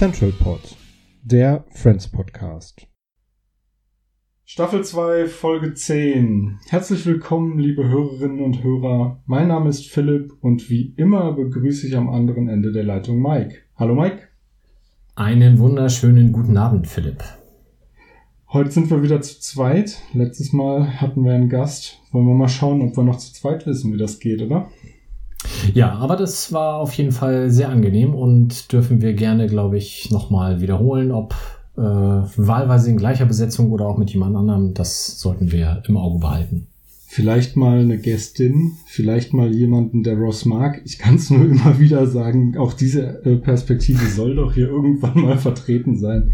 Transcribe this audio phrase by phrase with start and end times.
[0.00, 0.78] Central Pod,
[1.22, 2.86] der Friends Podcast.
[4.46, 6.58] Staffel 2, Folge 10.
[6.70, 9.22] Herzlich willkommen, liebe Hörerinnen und Hörer.
[9.26, 13.56] Mein Name ist Philipp und wie immer begrüße ich am anderen Ende der Leitung Mike.
[13.76, 14.20] Hallo Mike.
[15.16, 17.22] Einen wunderschönen guten Abend, Philipp.
[18.52, 20.02] Heute sind wir wieder zu zweit.
[20.12, 22.00] Letztes Mal hatten wir einen Gast.
[22.10, 24.68] Wollen wir mal schauen, ob wir noch zu zweit wissen, wie das geht, oder?
[25.72, 30.10] Ja, aber das war auf jeden Fall sehr angenehm und dürfen wir gerne, glaube ich,
[30.10, 31.36] nochmal wiederholen, ob
[31.76, 34.74] äh, wahlweise in gleicher Besetzung oder auch mit jemand anderem.
[34.74, 36.66] Das sollten wir im Auge behalten.
[37.06, 40.82] Vielleicht mal eine Gästin, vielleicht mal jemanden, der Ross mag.
[40.84, 45.20] Ich kann es nur immer wieder sagen, auch diese äh, Perspektive soll doch hier irgendwann
[45.20, 46.32] mal vertreten sein.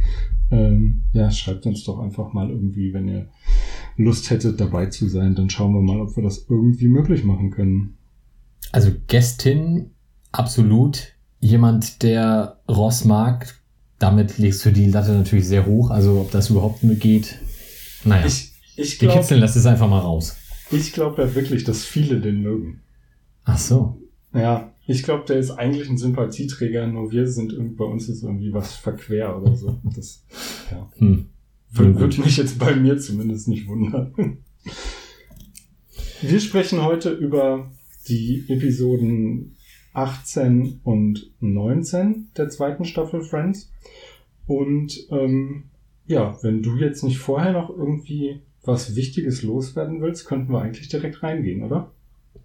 [0.51, 3.29] Ähm, ja, schreibt uns doch einfach mal irgendwie, wenn ihr
[3.97, 5.35] Lust hättet, dabei zu sein.
[5.35, 7.97] Dann schauen wir mal, ob wir das irgendwie möglich machen können.
[8.73, 9.91] Also Gästin,
[10.33, 11.15] absolut.
[11.41, 13.61] Jemand, der Ross mag,
[13.99, 15.91] damit legst du die Latte natürlich sehr hoch.
[15.91, 17.39] Also ob das überhaupt nur geht,
[18.05, 18.27] naja.
[18.27, 20.37] Ich, ich wir glaube kitzeln das jetzt einfach mal raus.
[20.71, 22.83] ich glaub ja wirklich, dass viele den mögen.
[23.45, 24.01] Ach so.
[24.35, 28.23] Ja, ich glaube, der ist eigentlich ein Sympathieträger, nur wir sind irgendwie, bei uns ist
[28.23, 29.79] irgendwie was verquer oder so.
[29.95, 30.25] Das
[30.71, 30.91] ja.
[30.99, 31.27] Hm.
[31.73, 34.39] Würde würd mich jetzt bei mir zumindest nicht wundern.
[36.23, 37.71] Wir sprechen heute über
[38.09, 39.57] die Episoden
[39.93, 43.73] 18 und 19 der zweiten Staffel Friends.
[44.47, 45.65] Und ähm,
[46.07, 50.89] ja, wenn du jetzt nicht vorher noch irgendwie was Wichtiges loswerden willst, könnten wir eigentlich
[50.89, 51.93] direkt reingehen, oder?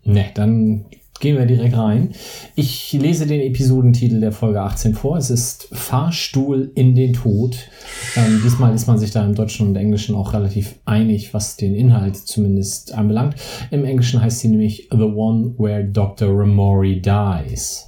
[0.03, 0.85] Ne, dann
[1.21, 2.09] gehen wir direkt rein.
[2.55, 5.15] Ich lese den Episodentitel der Folge 18 vor.
[5.15, 7.69] Es ist Fahrstuhl in den Tod.
[8.17, 11.75] Ähm, diesmal ist man sich da im Deutschen und Englischen auch relativ einig, was den
[11.75, 13.35] Inhalt zumindest anbelangt.
[13.69, 16.27] Im Englischen heißt sie nämlich The One Where Dr.
[16.29, 17.87] Ramori Dies.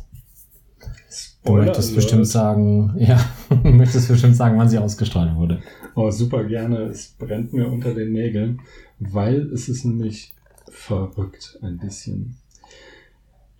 [1.43, 1.95] Du möchtest Alert.
[1.95, 3.19] bestimmt sagen, ja,
[3.63, 5.59] möchtest bestimmt sagen, wann sie ausgestrahlt wurde.
[5.95, 6.83] Oh, super gerne.
[6.83, 8.61] Es brennt mir unter den Nägeln,
[8.99, 10.33] weil es ist nämlich
[10.69, 12.37] verrückt ein bisschen.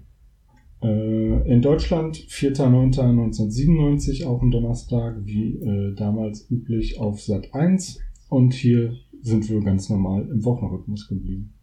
[0.85, 8.01] Äh, in Deutschland 4.9.1997, auch ein Donnerstag, wie äh, damals üblich auf Sat 1.
[8.29, 11.55] Und hier sind wir ganz normal im Wochenrhythmus geblieben.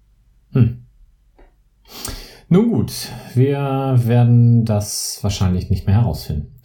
[0.53, 0.77] Hm.
[2.49, 6.55] Nun gut, wir werden das wahrscheinlich nicht mehr herausfinden.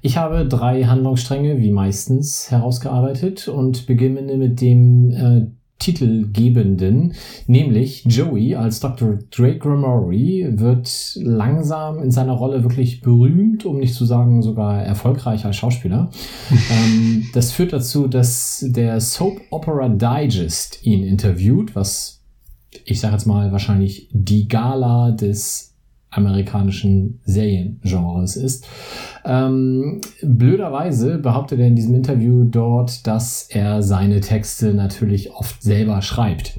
[0.00, 5.46] Ich habe drei Handlungsstränge, wie meistens, herausgearbeitet und beginne mit dem äh,
[5.78, 7.14] Titelgebenden,
[7.46, 9.18] nämlich Joey als Dr.
[9.30, 15.44] Drake Ramori wird langsam in seiner Rolle wirklich berühmt, um nicht zu sagen sogar erfolgreich
[15.44, 16.10] als Schauspieler.
[16.70, 22.18] ähm, das führt dazu, dass der Soap Opera Digest ihn interviewt, was
[22.84, 25.67] ich sage jetzt mal wahrscheinlich die Gala des
[26.10, 28.66] amerikanischen Seriengenres ist.
[29.24, 36.00] Ähm, blöderweise behauptet er in diesem Interview dort, dass er seine Texte natürlich oft selber
[36.02, 36.58] schreibt,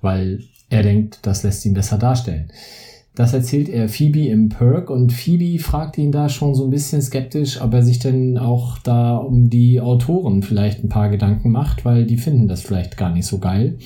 [0.00, 0.40] weil
[0.70, 2.50] er denkt, das lässt ihn besser darstellen.
[3.14, 7.02] Das erzählt er Phoebe im Perk und Phoebe fragt ihn da schon so ein bisschen
[7.02, 11.84] skeptisch, ob er sich denn auch da um die Autoren vielleicht ein paar Gedanken macht,
[11.84, 13.78] weil die finden das vielleicht gar nicht so geil.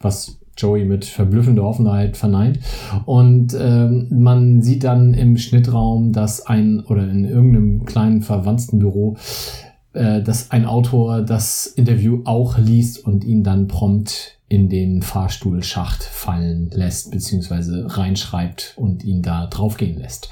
[0.00, 2.58] Was Joey mit verblüffender Offenheit verneint.
[3.06, 9.16] Und ähm, man sieht dann im Schnittraum, dass ein oder in irgendeinem kleinen verwandten Büro,
[9.92, 16.02] äh, dass ein Autor das Interview auch liest und ihn dann prompt in den Fahrstuhlschacht
[16.02, 20.30] fallen lässt, beziehungsweise reinschreibt und ihn da draufgehen lässt.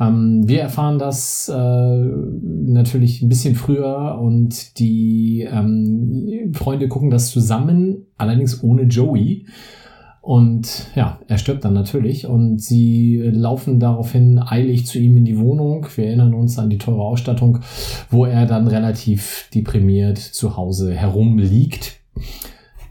[0.00, 7.30] Ähm, wir erfahren das äh, natürlich ein bisschen früher und die ähm, Freunde gucken das
[7.30, 9.46] zusammen, allerdings ohne Joey.
[10.20, 15.38] Und ja, er stirbt dann natürlich und sie laufen daraufhin eilig zu ihm in die
[15.38, 15.86] Wohnung.
[15.94, 17.60] Wir erinnern uns an die teure Ausstattung,
[18.10, 22.00] wo er dann relativ deprimiert zu Hause herumliegt.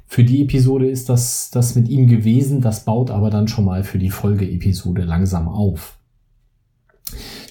[0.08, 3.84] Für die Episode ist das, das mit ihm gewesen, das baut aber dann schon mal
[3.84, 5.97] für die Folgeepisode langsam auf.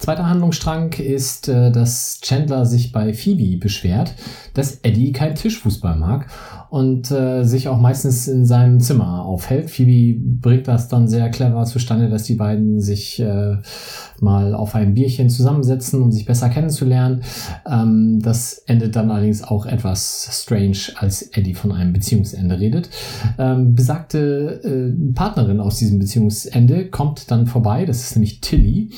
[0.07, 4.15] Zweiter Handlungsstrang ist, äh, dass Chandler sich bei Phoebe beschwert,
[4.55, 6.29] dass Eddie kein Tischfußball mag
[6.71, 9.69] und äh, sich auch meistens in seinem Zimmer aufhält.
[9.69, 13.57] Phoebe bringt das dann sehr clever zustande, dass die beiden sich äh,
[14.21, 17.23] mal auf ein Bierchen zusammensetzen, um sich besser kennenzulernen.
[17.69, 22.91] Ähm, das endet dann allerdings auch etwas strange, als Eddie von einem Beziehungsende redet.
[23.39, 28.91] Ähm, besagte Partnerin aus diesem Beziehungsende kommt dann vorbei, das ist nämlich Tilly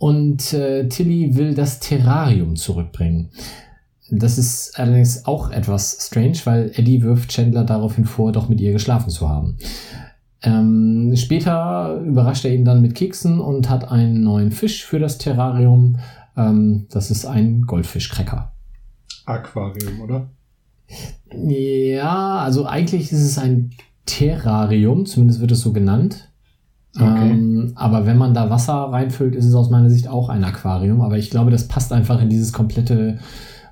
[0.00, 3.28] und äh, Tilly will das Terrarium zurückbringen.
[4.10, 8.72] Das ist allerdings auch etwas strange, weil Eddie wirft Chandler daraufhin vor, doch mit ihr
[8.72, 9.58] geschlafen zu haben.
[10.42, 15.18] Ähm, später überrascht er ihn dann mit Keksen und hat einen neuen Fisch für das
[15.18, 15.98] Terrarium.
[16.34, 18.52] Ähm, das ist ein Goldfischcracker.
[19.26, 20.30] Aquarium, oder?
[21.30, 23.72] Ja, also eigentlich ist es ein
[24.06, 26.29] Terrarium, zumindest wird es so genannt.
[26.94, 27.30] Okay.
[27.30, 31.00] Ähm, aber wenn man da Wasser reinfüllt, ist es aus meiner Sicht auch ein Aquarium.
[31.00, 33.18] Aber ich glaube, das passt einfach in dieses komplette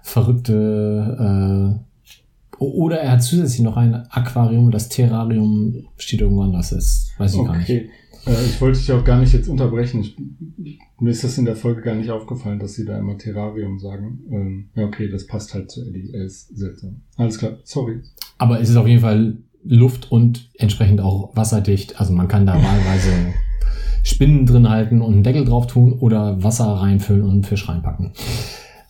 [0.02, 1.78] verrückte.
[1.78, 6.70] Äh, oder er hat zusätzlich noch ein Aquarium und das Terrarium steht irgendwo anders.
[6.70, 7.48] Das weiß ich okay.
[7.48, 7.70] gar nicht.
[7.70, 10.00] Äh, ich wollte dich auch gar nicht jetzt unterbrechen.
[10.00, 10.16] Ich,
[11.00, 14.20] mir ist das in der Folge gar nicht aufgefallen, dass sie da immer Terrarium sagen.
[14.30, 16.10] Ähm, ja, okay, das passt halt zu Eddie.
[16.12, 17.02] Er ist seltsam.
[17.16, 18.02] Alles klar, sorry.
[18.38, 22.00] Aber es ist auf jeden Fall Luft und entsprechend auch wasserdicht.
[22.00, 23.12] Also man kann da wahlweise
[24.02, 28.12] Spinnen drin halten und einen Deckel drauf tun oder Wasser reinfüllen und einen Fisch reinpacken.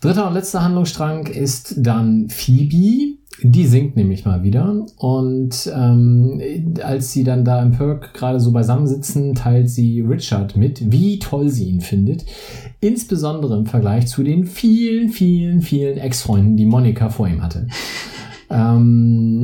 [0.00, 3.18] Dritter und letzter Handlungsstrang ist dann Phoebe.
[3.42, 4.84] Die singt nämlich mal wieder.
[4.96, 6.40] Und ähm,
[6.82, 11.48] als sie dann da im Perk gerade so beisammensitzen, teilt sie Richard mit, wie toll
[11.48, 12.24] sie ihn findet.
[12.80, 17.66] Insbesondere im Vergleich zu den vielen, vielen, vielen Ex-Freunden, die Monika vor ihm hatte.
[18.50, 19.42] Ähm,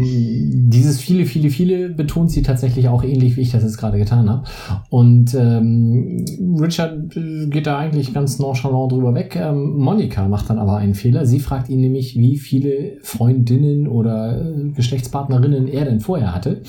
[0.71, 4.31] dieses viele, viele, viele betont sie tatsächlich auch ähnlich, wie ich das jetzt gerade getan
[4.31, 4.45] habe.
[4.89, 6.25] Und ähm,
[6.59, 9.37] Richard geht da eigentlich ganz nonchalant drüber weg.
[9.37, 11.27] Ähm, Monika macht dann aber einen Fehler.
[11.27, 16.63] Sie fragt ihn nämlich, wie viele Freundinnen oder äh, Geschlechtspartnerinnen er denn vorher hatte.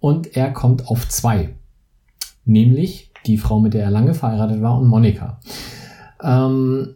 [0.00, 1.50] Und er kommt auf zwei.
[2.44, 5.40] Nämlich die Frau, mit der er lange verheiratet war, und Monika.
[6.22, 6.94] Ähm,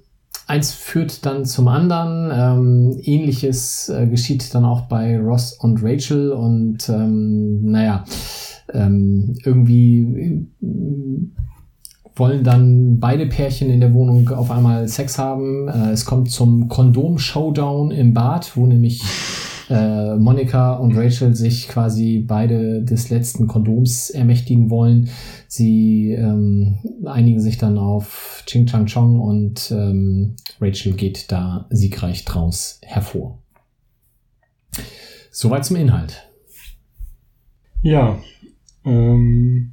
[0.50, 2.30] eins führt dann zum anderen.
[2.32, 8.04] Ähm, Ähnliches äh, geschieht dann auch bei Ross und Rachel und ähm, naja,
[8.74, 10.70] ähm, irgendwie äh,
[12.16, 15.68] wollen dann beide Pärchen in der Wohnung auf einmal Sex haben.
[15.68, 19.02] Äh, es kommt zum Kondom-Showdown im Bad, wo nämlich
[19.70, 25.08] äh, Monika und Rachel sich quasi beide des letzten Kondoms ermächtigen wollen.
[25.46, 32.24] Sie ähm, einigen sich dann auf Ching Chang Chong und ähm, Rachel geht da siegreich
[32.24, 33.38] draus hervor.
[35.30, 36.28] Soweit zum Inhalt.
[37.82, 38.18] Ja.
[38.84, 39.72] Ähm.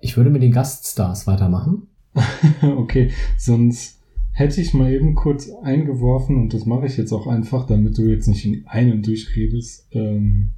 [0.00, 1.88] Ich würde mit den Gaststars weitermachen.
[2.62, 3.98] okay, sonst
[4.36, 8.02] hätte ich mal eben kurz eingeworfen, und das mache ich jetzt auch einfach, damit du
[8.02, 10.50] jetzt nicht in einen durchredest ähm,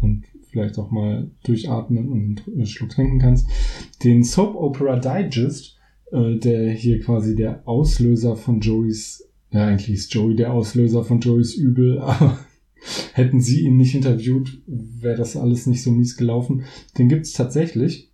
[0.00, 3.46] und vielleicht auch mal durchatmen und einen Schluck trinken kannst,
[4.02, 5.78] den Soap Opera Digest,
[6.10, 11.20] äh, der hier quasi der Auslöser von Joeys, ja eigentlich ist Joey der Auslöser von
[11.20, 12.40] Joeys Übel, aber
[13.12, 16.64] hätten sie ihn nicht interviewt, wäre das alles nicht so mies gelaufen.
[16.98, 18.10] Den gibt's tatsächlich.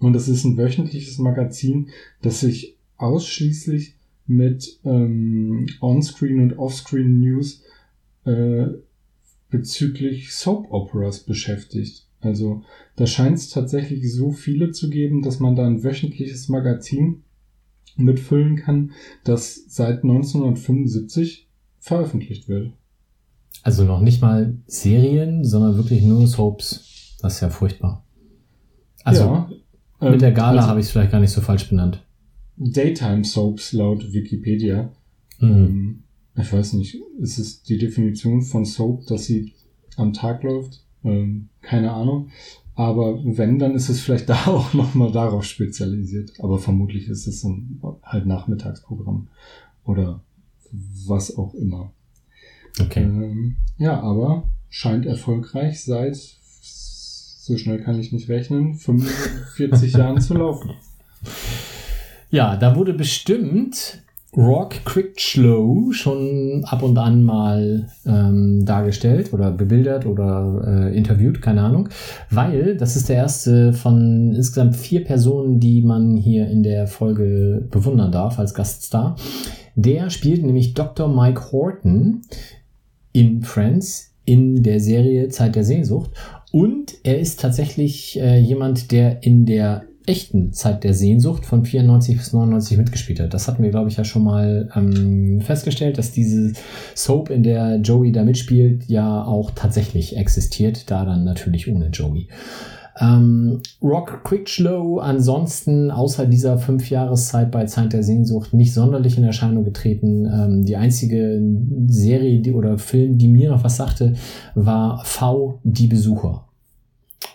[0.00, 1.90] Und das ist ein wöchentliches Magazin,
[2.22, 3.99] das sich ausschließlich
[4.30, 7.62] mit ähm, On-Screen und Off-Screen News
[8.24, 8.66] äh,
[9.50, 12.06] bezüglich Soap Operas beschäftigt.
[12.20, 12.62] Also
[12.94, 17.24] da scheint es tatsächlich so viele zu geben, dass man da ein wöchentliches Magazin
[17.96, 18.92] mitfüllen kann,
[19.24, 21.48] das seit 1975
[21.80, 22.72] veröffentlicht wird.
[23.64, 27.16] Also noch nicht mal Serien, sondern wirklich nur Soaps.
[27.20, 28.04] Das ist ja furchtbar.
[29.02, 29.50] Also ja,
[30.00, 32.04] mit ähm, der Gala also, habe ich es vielleicht gar nicht so falsch benannt.
[32.60, 34.92] Daytime Soaps laut Wikipedia.
[35.38, 35.48] Mhm.
[35.48, 36.02] Ähm,
[36.36, 39.52] ich weiß nicht, ist es die Definition von Soap, dass sie
[39.96, 40.84] am Tag läuft?
[41.02, 42.28] Ähm, keine Ahnung.
[42.74, 46.32] Aber wenn, dann ist es vielleicht da auch nochmal darauf spezialisiert.
[46.38, 49.28] Aber vermutlich ist es ein halt Nachmittagsprogramm
[49.84, 50.22] oder
[51.06, 51.92] was auch immer.
[52.78, 53.02] Okay.
[53.02, 60.34] Ähm, ja, aber scheint erfolgreich seit, so schnell kann ich nicht rechnen, 45 Jahren zu
[60.34, 60.70] laufen.
[62.30, 64.02] Ja, da wurde bestimmt
[64.36, 71.62] Rock Critchlow schon ab und an mal ähm, dargestellt oder bebildert oder äh, interviewt, keine
[71.62, 71.88] Ahnung,
[72.30, 77.66] weil das ist der erste von insgesamt vier Personen, die man hier in der Folge
[77.68, 79.16] bewundern darf als Gaststar.
[79.74, 81.08] Der spielt nämlich Dr.
[81.08, 82.22] Mike Horton
[83.12, 86.12] in Friends in der Serie Zeit der Sehnsucht
[86.52, 92.16] und er ist tatsächlich äh, jemand, der in der echten Zeit der Sehnsucht von 94
[92.16, 93.34] bis 99 mitgespielt hat.
[93.34, 96.52] Das hatten wir, glaube ich, ja schon mal ähm, festgestellt, dass diese
[96.94, 102.28] Soap, in der Joey da mitspielt, ja auch tatsächlich existiert, da dann natürlich ohne Joey.
[102.98, 109.24] Ähm, Rock Quickslow ansonsten außer dieser fünf Jahreszeit bei Zeit der Sehnsucht nicht sonderlich in
[109.24, 110.26] Erscheinung getreten.
[110.26, 111.40] Ähm, die einzige
[111.86, 114.14] Serie die, oder Film, die mir noch was sagte,
[114.54, 116.46] war V, die Besucher.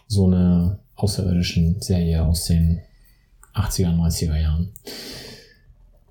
[0.07, 2.81] So eine außerirdischen Serie aus den
[3.53, 4.71] 80er, 90er Jahren.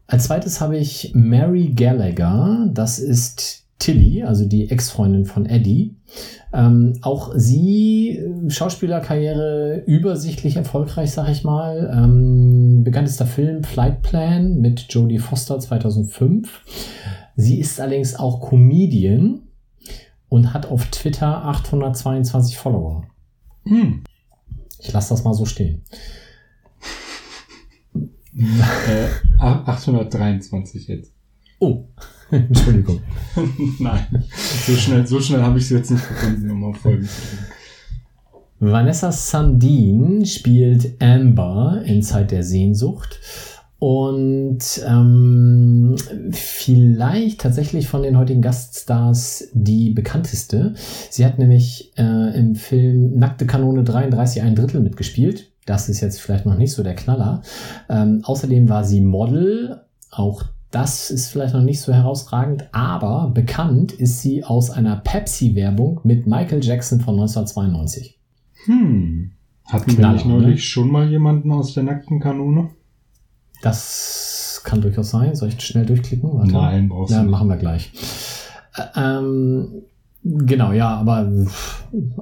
[0.06, 2.68] Als zweites habe ich Mary Gallagher.
[2.72, 5.96] Das ist Tilly, also die Ex-Freundin von Eddie.
[6.52, 11.90] Ähm, auch sie, Schauspielerkarriere übersichtlich erfolgreich, sag ich mal.
[11.92, 16.62] Ähm, bekanntester Film Flight Plan mit Jodie Foster 2005.
[17.36, 19.42] Sie ist allerdings auch Comedian
[20.28, 23.04] und hat auf Twitter 822 Follower.
[23.64, 24.04] Hm.
[24.84, 25.82] Ich lasse das mal so stehen.
[28.36, 31.12] äh, 823 jetzt.
[31.58, 31.84] Oh,
[32.30, 33.00] Entschuldigung.
[33.78, 34.24] Nein,
[34.66, 37.46] so schnell, so schnell habe ich es jetzt nicht gefunden, um auf Folgen zu drücken.
[38.60, 43.20] Vanessa Sandin spielt Amber in Zeit der Sehnsucht.
[43.78, 45.96] Und ähm,
[46.64, 50.74] vielleicht tatsächlich von den heutigen Gaststars die bekannteste.
[51.10, 55.52] Sie hat nämlich äh, im Film Nackte Kanone 33 ein Drittel mitgespielt.
[55.66, 57.42] Das ist jetzt vielleicht noch nicht so der Knaller.
[57.88, 59.82] Ähm, außerdem war sie Model.
[60.10, 66.00] Auch das ist vielleicht noch nicht so herausragend, aber bekannt ist sie aus einer Pepsi-Werbung
[66.02, 68.18] mit Michael Jackson von 1992.
[68.64, 69.32] Hm.
[69.66, 70.58] Hatten Knaller, wir nicht neulich ne?
[70.58, 72.70] schon mal jemanden aus der nackten Kanone?
[73.62, 75.34] Das kann durchaus sein.
[75.34, 76.32] Soll ich schnell durchklicken?
[76.32, 76.52] Warte.
[76.52, 77.18] Nein, brauchst du.
[77.18, 77.92] Ja, machen wir gleich.
[78.96, 79.68] Ähm,
[80.24, 81.30] genau, ja, aber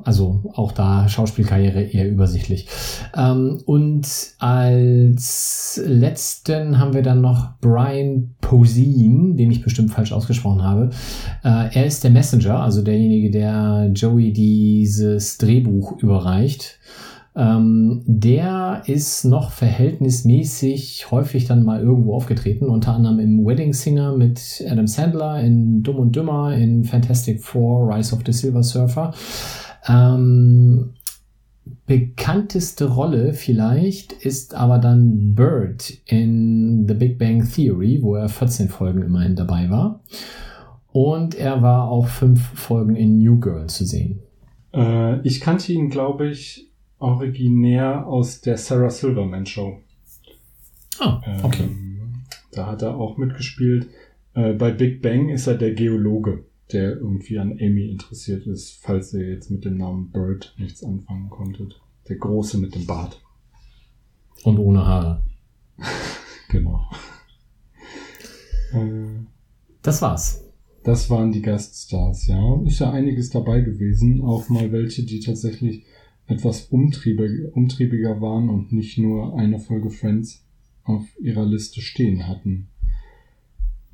[0.04, 2.68] also auch da Schauspielkarriere eher übersichtlich.
[3.16, 4.06] Ähm, und
[4.38, 10.90] als letzten haben wir dann noch Brian Poseen, den ich bestimmt falsch ausgesprochen habe.
[11.42, 16.78] Äh, er ist der Messenger, also derjenige, der Joey dieses Drehbuch überreicht.
[17.34, 24.14] Ähm, der ist noch verhältnismäßig häufig dann mal irgendwo aufgetreten, unter anderem im Wedding Singer
[24.16, 29.14] mit Adam Sandler, in Dumm und Dümmer, in Fantastic Four, Rise of the Silver Surfer.
[29.88, 30.90] Ähm,
[31.86, 38.68] bekannteste Rolle vielleicht ist aber dann Bird in The Big Bang Theory, wo er 14
[38.68, 40.00] Folgen immerhin dabei war.
[40.92, 44.20] Und er war auch fünf Folgen in New Girl zu sehen.
[44.74, 46.71] Äh, ich kannte ihn, glaube ich,
[47.02, 49.80] originär aus der Sarah Silverman Show.
[51.00, 51.64] Ah, okay.
[51.64, 53.88] Ähm, da hat er auch mitgespielt.
[54.34, 59.12] Äh, bei Big Bang ist er der Geologe, der irgendwie an Amy interessiert ist, falls
[59.14, 61.80] ihr jetzt mit dem Namen Bird nichts anfangen konntet.
[62.08, 63.20] Der Große mit dem Bart.
[64.44, 65.22] Und ohne Haare.
[66.48, 66.86] genau.
[68.72, 69.26] Äh,
[69.82, 70.44] das war's.
[70.84, 72.60] Das waren die Gaststars, ja.
[72.64, 74.20] Ist ja einiges dabei gewesen.
[74.22, 75.84] Auch mal welche, die tatsächlich
[76.32, 80.44] etwas umtriebiger, umtriebiger waren und nicht nur eine Folge Friends
[80.84, 82.68] auf ihrer Liste stehen hatten.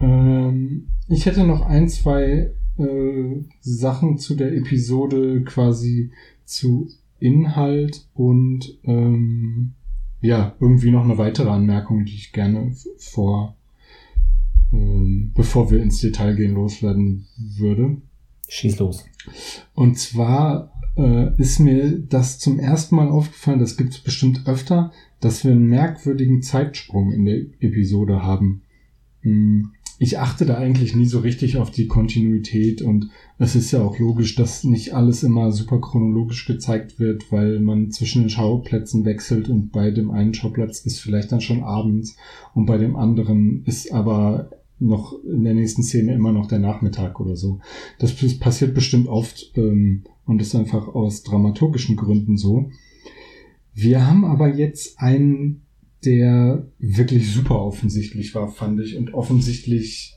[0.00, 6.10] Ähm, ich hätte noch ein, zwei äh, Sachen zu der Episode quasi
[6.44, 6.88] zu
[7.20, 9.72] Inhalt und ähm,
[10.20, 13.56] ja, irgendwie noch eine weitere Anmerkung, die ich gerne vor,
[14.72, 17.96] ähm, bevor wir ins Detail gehen, loswerden würde.
[18.48, 19.04] Schieß los.
[19.74, 24.92] Und zwar äh, ist mir das zum ersten Mal aufgefallen, das gibt es bestimmt öfter,
[25.20, 28.62] dass wir einen merkwürdigen Zeitsprung in der Episode haben.
[29.22, 33.82] Hm, ich achte da eigentlich nie so richtig auf die Kontinuität und es ist ja
[33.82, 39.04] auch logisch, dass nicht alles immer super chronologisch gezeigt wird, weil man zwischen den Schauplätzen
[39.04, 42.16] wechselt und bei dem einen Schauplatz ist vielleicht dann schon abends
[42.54, 47.18] und bei dem anderen ist aber noch in der nächsten Szene immer noch der Nachmittag
[47.18, 47.58] oder so.
[47.98, 52.70] Das passiert bestimmt oft ähm, und ist einfach aus dramaturgischen Gründen so.
[53.74, 55.62] Wir haben aber jetzt einen,
[56.04, 60.14] der wirklich super offensichtlich war, fand ich, und offensichtlich,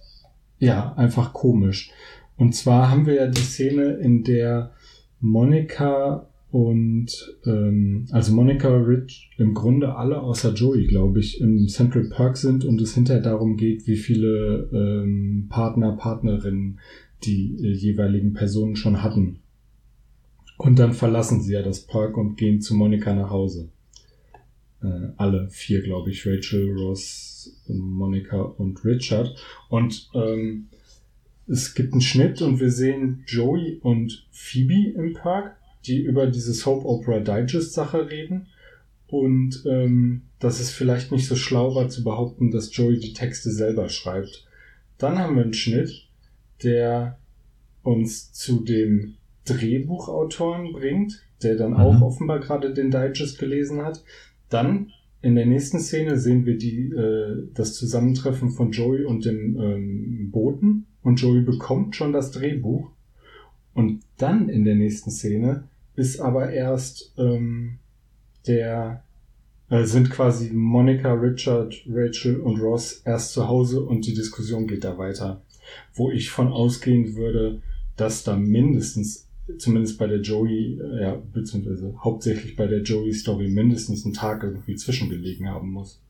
[0.59, 1.91] ja, einfach komisch.
[2.35, 4.73] Und zwar haben wir ja die Szene, in der
[5.21, 7.07] Monika und
[7.45, 12.65] ähm, also Monica Rich im Grunde alle außer Joey, glaube ich, im Central Park sind
[12.65, 16.79] und es hinterher darum geht, wie viele ähm, Partner, Partnerinnen
[17.23, 19.40] die äh, jeweiligen Personen schon hatten.
[20.61, 23.69] Und dann verlassen sie ja das Park und gehen zu Monika nach Hause.
[24.83, 29.35] Äh, alle vier, glaube ich, Rachel, Ross, Monika und Richard.
[29.69, 30.67] Und ähm,
[31.47, 36.53] es gibt einen Schnitt und wir sehen Joey und Phoebe im Park die über diese
[36.53, 38.47] Soap Opera Digest Sache reden
[39.07, 43.51] und ähm, dass es vielleicht nicht so schlau war zu behaupten, dass Joey die Texte
[43.51, 44.45] selber schreibt.
[44.97, 46.07] Dann haben wir einen Schnitt,
[46.63, 47.17] der
[47.83, 51.77] uns zu dem Drehbuchautoren bringt, der dann mhm.
[51.77, 54.03] auch offenbar gerade den Digest gelesen hat.
[54.49, 59.59] Dann in der nächsten Szene sehen wir die, äh, das Zusammentreffen von Joey und dem
[59.59, 62.89] ähm, Boten und Joey bekommt schon das Drehbuch.
[63.73, 65.63] Und dann in der nächsten Szene
[65.95, 67.77] ist aber erst ähm,
[68.47, 69.03] der
[69.69, 74.83] äh, sind quasi Monica, Richard, Rachel und Ross erst zu Hause und die Diskussion geht
[74.83, 75.41] da weiter.
[75.93, 77.61] Wo ich von ausgehen würde,
[77.95, 84.05] dass da mindestens, zumindest bei der Joey, äh, ja, beziehungsweise hauptsächlich bei der Joey-Story mindestens
[84.05, 86.01] ein Tag irgendwie zwischengelegen haben muss.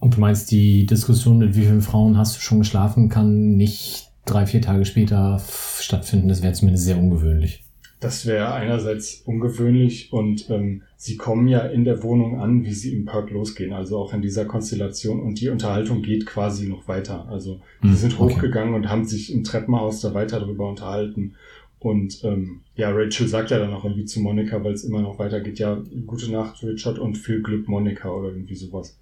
[0.00, 4.10] Und du meinst, die Diskussion, mit wie vielen Frauen hast du schon geschlafen, kann nicht
[4.26, 5.40] drei, vier Tage später
[5.80, 6.28] stattfinden.
[6.28, 7.64] Das wäre zumindest sehr ungewöhnlich.
[8.00, 12.94] Das wäre einerseits ungewöhnlich und ähm, sie kommen ja in der Wohnung an, wie sie
[12.94, 17.26] im Park losgehen, also auch in dieser Konstellation und die Unterhaltung geht quasi noch weiter.
[17.30, 18.82] Also hm, sie sind hochgegangen okay.
[18.82, 21.36] und haben sich im Treppenhaus da weiter darüber unterhalten.
[21.84, 25.18] Und ähm, ja, Rachel sagt ja dann auch irgendwie zu Monika, weil es immer noch
[25.18, 28.98] weitergeht, ja, gute Nacht, Richard, und viel Glück, Monika, oder irgendwie sowas.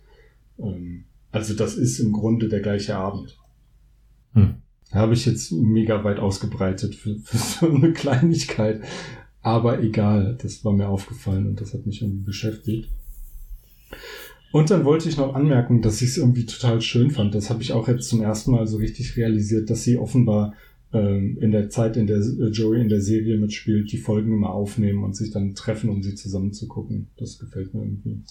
[0.59, 3.39] Ähm, also das ist im Grunde der gleiche Abend.
[4.35, 4.57] Hm
[4.93, 8.83] habe ich jetzt mega weit ausgebreitet für, für so eine Kleinigkeit.
[9.41, 12.89] Aber egal, das war mir aufgefallen und das hat mich irgendwie beschäftigt.
[14.53, 17.35] Und dann wollte ich noch anmerken, dass ich es irgendwie total schön fand.
[17.35, 20.55] Das habe ich auch jetzt zum ersten Mal so richtig realisiert, dass sie offenbar
[20.99, 25.05] in der Zeit, in der äh, Joey in der Serie mitspielt, die Folgen immer aufnehmen
[25.05, 27.09] und sich dann treffen, um sie zusammen zu gucken.
[27.17, 28.23] Das gefällt mir irgendwie.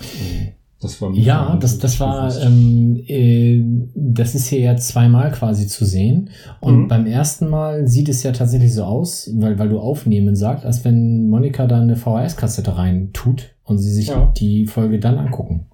[0.00, 0.48] Ähm,
[0.80, 3.62] das war ja, das, das war, ähm, äh,
[3.94, 6.30] das ist hier ja zweimal quasi zu sehen.
[6.60, 6.88] Und mhm.
[6.88, 10.82] beim ersten Mal sieht es ja tatsächlich so aus, weil, weil du aufnehmen sagst, als
[10.84, 14.32] wenn Monika da eine VHS-Kassette rein tut und sie sich ja.
[14.38, 15.66] die Folge dann angucken.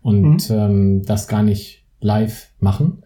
[0.00, 0.56] Und mhm.
[0.56, 3.02] ähm, das gar nicht live machen.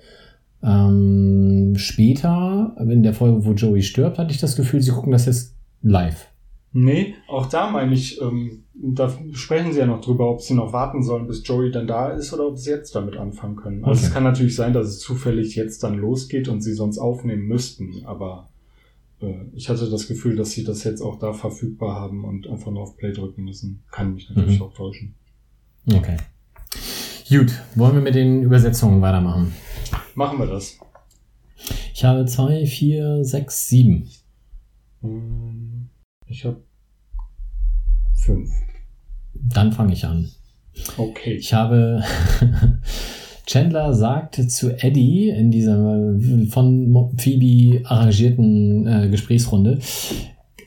[0.62, 5.26] Ähm, später, in der Folge, wo Joey stirbt, hatte ich das Gefühl, sie gucken das
[5.26, 6.28] jetzt live.
[6.72, 10.72] Nee, auch da meine ich, ähm, da sprechen sie ja noch drüber, ob sie noch
[10.72, 13.84] warten sollen, bis Joey dann da ist oder ob sie jetzt damit anfangen können.
[13.84, 14.08] Also okay.
[14.08, 18.04] es kann natürlich sein, dass es zufällig jetzt dann losgeht und sie sonst aufnehmen müssten,
[18.04, 18.48] aber
[19.20, 22.70] äh, ich hatte das Gefühl, dass sie das jetzt auch da verfügbar haben und einfach
[22.70, 23.82] nur auf Play drücken müssen.
[23.90, 24.66] Kann mich natürlich mhm.
[24.66, 25.14] auch täuschen.
[25.90, 26.16] Okay.
[27.28, 29.52] Gut, wollen wir mit den Übersetzungen weitermachen?
[30.18, 30.76] Machen wir das.
[31.94, 34.10] Ich habe zwei, vier, sechs, sieben.
[36.26, 36.60] Ich habe
[38.16, 38.50] fünf.
[39.34, 40.28] Dann fange ich an.
[40.96, 41.34] Okay.
[41.34, 42.02] Ich habe
[43.46, 45.76] Chandler sagt zu Eddie in dieser
[46.50, 49.78] von Phoebe arrangierten äh, Gesprächsrunde,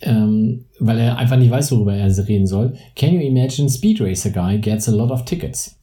[0.01, 2.77] ähm, weil er einfach nicht weiß, worüber er reden soll.
[2.95, 5.77] Can you imagine Speed Racer Guy gets a lot of tickets?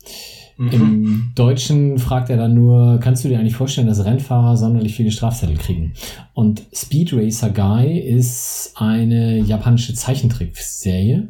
[0.59, 0.73] Mhm.
[0.73, 5.11] Im Deutschen fragt er dann nur, kannst du dir eigentlich vorstellen, dass Rennfahrer sonderlich viele
[5.11, 5.95] Strafzettel kriegen?
[6.35, 11.29] Und Speed Racer Guy ist eine japanische Zeichentrickserie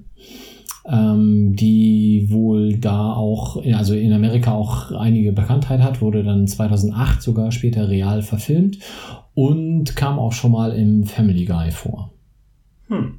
[0.88, 7.20] ähm, die wohl da auch, also in Amerika auch einige Bekanntheit hat, wurde dann 2008
[7.20, 8.78] sogar später real verfilmt
[9.34, 12.12] und kam auch schon mal im Family Guy vor.
[12.86, 13.18] Hm.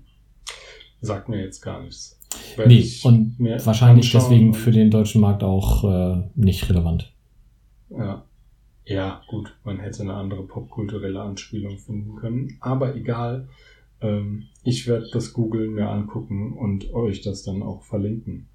[1.02, 2.18] Sagt mir jetzt gar nichts.
[2.65, 3.35] Nee, und
[3.65, 7.13] wahrscheinlich deswegen für den deutschen Markt auch äh, nicht relevant.
[7.89, 8.25] Ja.
[8.85, 13.47] Ja, gut, man hätte eine andere popkulturelle Anspielung finden können, aber egal.
[14.01, 18.47] Ähm, ich werde das googeln, mir angucken und euch das dann auch verlinken.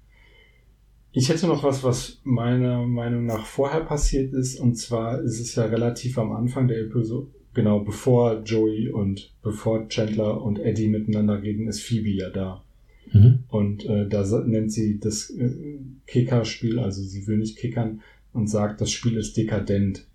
[1.13, 4.59] Ich hätte noch was, was meiner Meinung nach vorher passiert ist.
[4.59, 9.87] Und zwar ist es ja relativ am Anfang der Episode, genau bevor Joey und bevor
[9.87, 12.64] Chandler und Eddie miteinander reden, ist Phoebe ja da.
[13.11, 13.43] Mhm.
[13.47, 18.01] Und äh, da nennt sie das äh, Kicker-Spiel, also sie will nicht kickern
[18.33, 20.05] und sagt, das Spiel ist dekadent.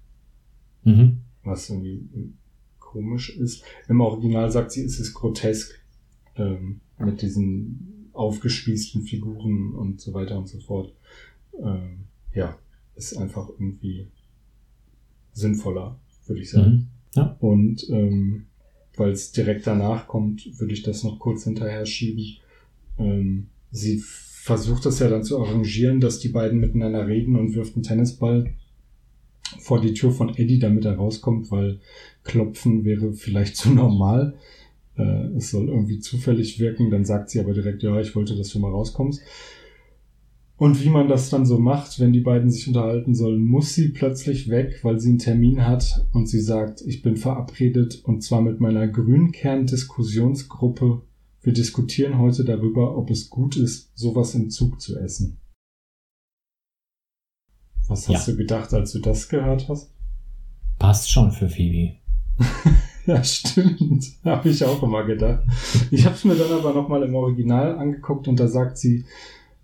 [0.84, 1.18] Mhm.
[1.44, 2.02] Was irgendwie
[2.78, 3.62] komisch ist.
[3.88, 5.78] Im Original sagt sie, es ist grotesk
[6.36, 10.92] ähm, mit diesen aufgespießten Figuren und so weiter und so fort.
[11.58, 12.00] Ähm,
[12.34, 12.58] ja,
[12.96, 14.08] ist einfach irgendwie
[15.32, 16.70] sinnvoller, würde ich sagen.
[16.70, 16.86] Mhm.
[17.14, 17.36] Ja.
[17.40, 18.46] Und ähm,
[18.96, 22.42] weil es direkt danach kommt, würde ich das noch kurz hinterher schieben.
[23.00, 27.74] Ähm, sie versucht das ja dann zu arrangieren, dass die beiden miteinander reden und wirft
[27.74, 28.54] einen Tennisball
[29.58, 31.80] vor die Tür von Eddie, damit er rauskommt, weil
[32.24, 34.34] Klopfen wäre vielleicht zu normal.
[34.96, 36.90] Äh, es soll irgendwie zufällig wirken.
[36.90, 39.22] Dann sagt sie aber direkt, ja, ich wollte, dass du mal rauskommst.
[40.56, 43.88] Und wie man das dann so macht, wenn die beiden sich unterhalten sollen, muss sie
[43.88, 48.42] plötzlich weg, weil sie einen Termin hat und sie sagt, ich bin verabredet und zwar
[48.42, 51.00] mit meiner Grünkern-Diskussionsgruppe.
[51.42, 55.38] Wir diskutieren heute darüber, ob es gut ist, sowas im Zug zu essen.
[57.88, 58.32] Was hast Ja.
[58.32, 59.92] du gedacht, als du das gehört hast?
[60.78, 61.96] Passt schon für Phoebe.
[63.06, 64.04] Ja, stimmt.
[64.24, 65.42] Habe ich auch immer gedacht.
[65.90, 69.04] Ich habe es mir dann aber nochmal im Original angeguckt und da sagt sie,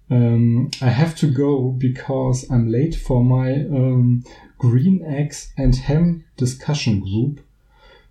[0.09, 4.25] ähm, I have to go because I'm late for my um,
[4.59, 7.43] Green Eggs and Ham discussion group.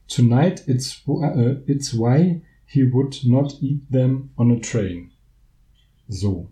[0.08, 2.41] Tonight it's, uh, it's why
[2.75, 5.11] he would not eat them on a train.
[6.09, 6.51] So.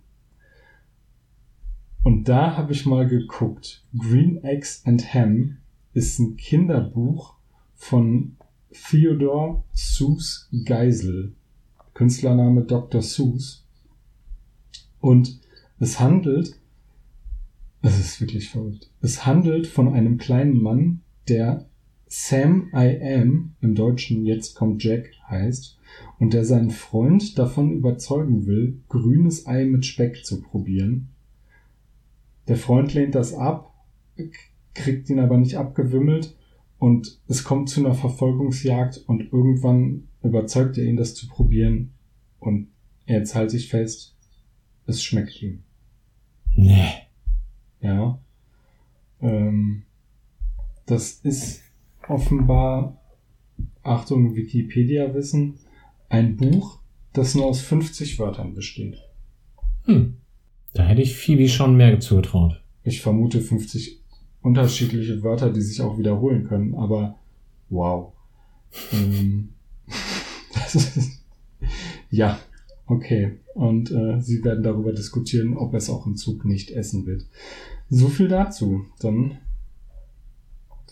[2.02, 3.84] Und da habe ich mal geguckt.
[3.98, 5.58] Green Eggs and Ham
[5.94, 7.36] ist ein Kinderbuch
[7.76, 8.38] von
[8.72, 11.36] Theodor Seuss Geisel.
[11.94, 13.02] Künstlername Dr.
[13.02, 13.66] Seuss.
[15.02, 15.42] Und
[15.80, 16.58] es handelt,
[17.82, 21.68] es ist wirklich verrückt, es handelt von einem kleinen Mann, der
[22.16, 25.80] Sam I Am, im Deutschen Jetzt kommt Jack heißt,
[26.20, 31.10] und der seinen Freund davon überzeugen will, grünes Ei mit Speck zu probieren.
[32.48, 33.74] Der Freund lehnt das ab,
[34.76, 36.38] kriegt ihn aber nicht abgewimmelt
[36.78, 41.94] und es kommt zu einer Verfolgungsjagd und irgendwann überzeugt er ihn, das zu probieren
[42.40, 42.68] und
[43.08, 44.16] jetzt halte ich fest,
[44.86, 45.64] es schmeckt ihm.
[46.56, 46.92] Nee.
[47.82, 48.20] Ja.
[49.20, 49.82] Ähm,
[50.86, 51.63] das ist
[52.08, 53.02] offenbar,
[53.82, 55.60] Achtung, Wikipedia-Wissen,
[56.10, 56.80] ein Buch,
[57.14, 58.98] das nur aus 50 Wörtern besteht.
[59.86, 60.18] Hm.
[60.74, 62.62] Da hätte ich Phoebe schon mehr zugetraut.
[62.84, 64.02] Ich vermute 50
[64.42, 67.20] unterschiedliche Wörter, die sich auch wiederholen können, aber
[67.70, 68.14] wow.
[68.92, 69.50] Ähm,
[70.54, 71.24] das ist,
[72.10, 72.40] ja,
[72.88, 73.40] okay.
[73.54, 77.26] Und äh, sie werden darüber diskutieren, ob es auch im Zug nicht essen wird.
[77.90, 78.86] So viel dazu.
[79.00, 79.38] Dann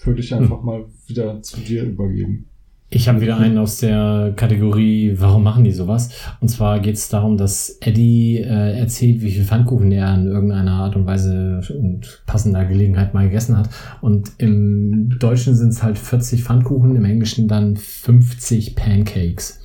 [0.03, 2.45] würde ich einfach mal wieder zu dir übergeben.
[2.93, 6.09] Ich habe wieder einen aus der Kategorie, warum machen die sowas?
[6.41, 10.73] Und zwar geht es darum, dass Eddie äh, erzählt, wie viel Pfannkuchen er in irgendeiner
[10.73, 13.69] Art und Weise und passender Gelegenheit mal gegessen hat.
[14.01, 19.61] Und im Deutschen sind es halt 40 Pfannkuchen, im Englischen dann 50 Pancakes.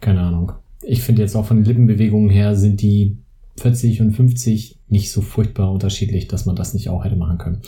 [0.00, 0.50] Keine Ahnung.
[0.82, 3.16] Ich finde jetzt auch von den Lippenbewegungen her sind die
[3.58, 7.62] 40 und 50 nicht so furchtbar unterschiedlich, dass man das nicht auch hätte machen können.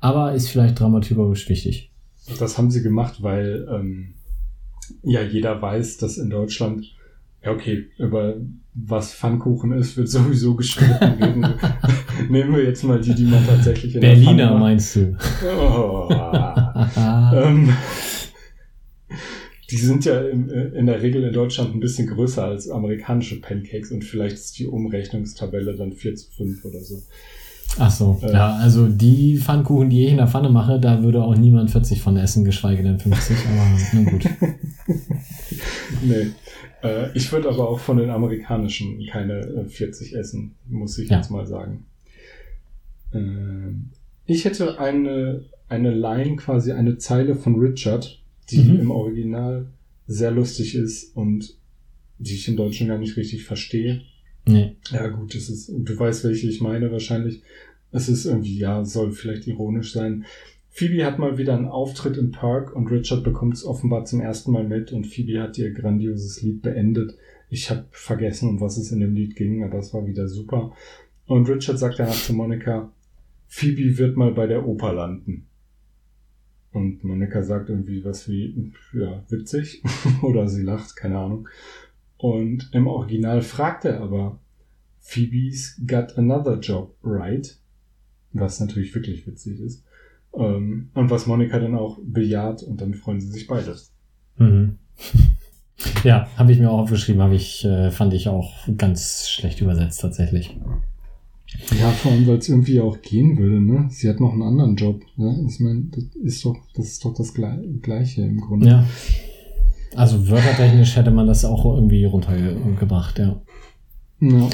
[0.00, 1.90] Aber ist vielleicht dramaturgisch wichtig.
[2.38, 4.14] Das haben sie gemacht, weil ähm,
[5.02, 6.84] ja jeder weiß, dass in Deutschland,
[7.42, 8.36] ja okay, über
[8.74, 11.46] was Pfannkuchen ist, wird sowieso gestritten werden.
[12.28, 15.16] Nehmen wir jetzt mal die, die man tatsächlich in Berliner meinst du?
[15.44, 16.08] Oh.
[17.34, 17.72] ähm,
[19.70, 23.90] die sind ja in, in der Regel in Deutschland ein bisschen größer als amerikanische Pancakes
[23.90, 27.02] und vielleicht ist die Umrechnungstabelle dann 4 zu 5 oder so.
[27.78, 28.32] Ach so, Äh.
[28.32, 32.00] ja, also die Pfannkuchen, die ich in der Pfanne mache, da würde auch niemand 40
[32.00, 34.24] von essen, geschweige denn 50, aber nun gut.
[36.02, 36.28] Nee.
[36.82, 41.16] Äh, ich würde aber auch von den amerikanischen keine äh, 40 essen, muss ich Ja.
[41.18, 41.84] jetzt mal sagen.
[43.12, 43.90] Ähm,
[44.26, 48.18] ich hätte eine, eine Line, quasi eine Zeile von Richard,
[48.50, 48.80] die Mhm.
[48.80, 49.66] im Original
[50.06, 51.54] sehr lustig ist und
[52.18, 54.02] die ich im Deutschen gar nicht richtig verstehe.
[54.48, 54.76] Nee.
[54.90, 57.42] Ja, gut, es ist, du weißt, welche ich meine wahrscheinlich.
[57.92, 60.24] Es ist irgendwie, ja, soll vielleicht ironisch sein.
[60.70, 64.52] Phoebe hat mal wieder einen Auftritt im Park und Richard bekommt es offenbar zum ersten
[64.52, 67.14] Mal mit und Phoebe hat ihr grandioses Lied beendet.
[67.50, 70.72] Ich habe vergessen, um was es in dem Lied ging, aber es war wieder super.
[71.26, 72.90] Und Richard sagt danach zu Monika,
[73.48, 75.46] Phoebe wird mal bei der Oper landen.
[76.72, 79.82] Und Monika sagt irgendwie was wie, ja, witzig.
[80.22, 81.48] Oder sie lacht, keine Ahnung.
[82.18, 84.38] Und im Original fragt er aber,
[85.00, 87.56] Phoebe's got another job, right?
[88.32, 89.84] Was natürlich wirklich witzig ist.
[90.34, 93.76] Ähm, und was Monika dann auch bejaht und dann freuen sie sich beide.
[94.36, 94.78] Mhm.
[96.02, 100.00] Ja, habe ich mir auch aufgeschrieben, habe ich, äh, fand ich auch ganz schlecht übersetzt
[100.00, 100.56] tatsächlich.
[101.78, 103.86] Ja, vor allem, weil es irgendwie auch gehen würde, ne?
[103.90, 105.02] Sie hat noch einen anderen Job.
[105.16, 105.46] Ne?
[105.48, 108.68] Ich meine, das ist doch, das ist doch das Gleiche im Grunde.
[108.68, 108.86] Ja.
[109.96, 113.40] Also wörtertechnisch hätte man das auch irgendwie runtergebracht, ja.
[114.20, 114.48] Ja.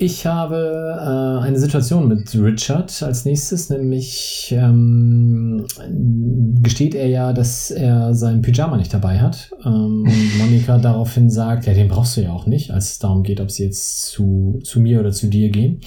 [0.00, 5.66] Ich habe äh, eine Situation mit Richard als nächstes, nämlich ähm,
[6.62, 9.50] gesteht er ja, dass er seinen Pyjama nicht dabei hat.
[9.64, 13.24] Ähm, und Monika daraufhin sagt, ja, den brauchst du ja auch nicht, als es darum
[13.24, 15.80] geht, ob sie jetzt zu, zu mir oder zu dir gehen.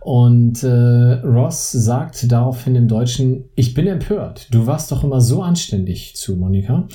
[0.00, 5.42] Und äh, Ross sagt daraufhin im Deutschen, ich bin empört, du warst doch immer so
[5.42, 6.86] anständig zu Monika.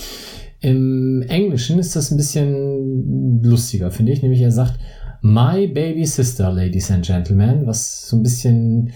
[0.62, 4.80] Im Englischen ist das ein bisschen lustiger, finde ich, nämlich er sagt,
[5.22, 8.92] My Baby Sister, Ladies and Gentlemen, was so ein bisschen,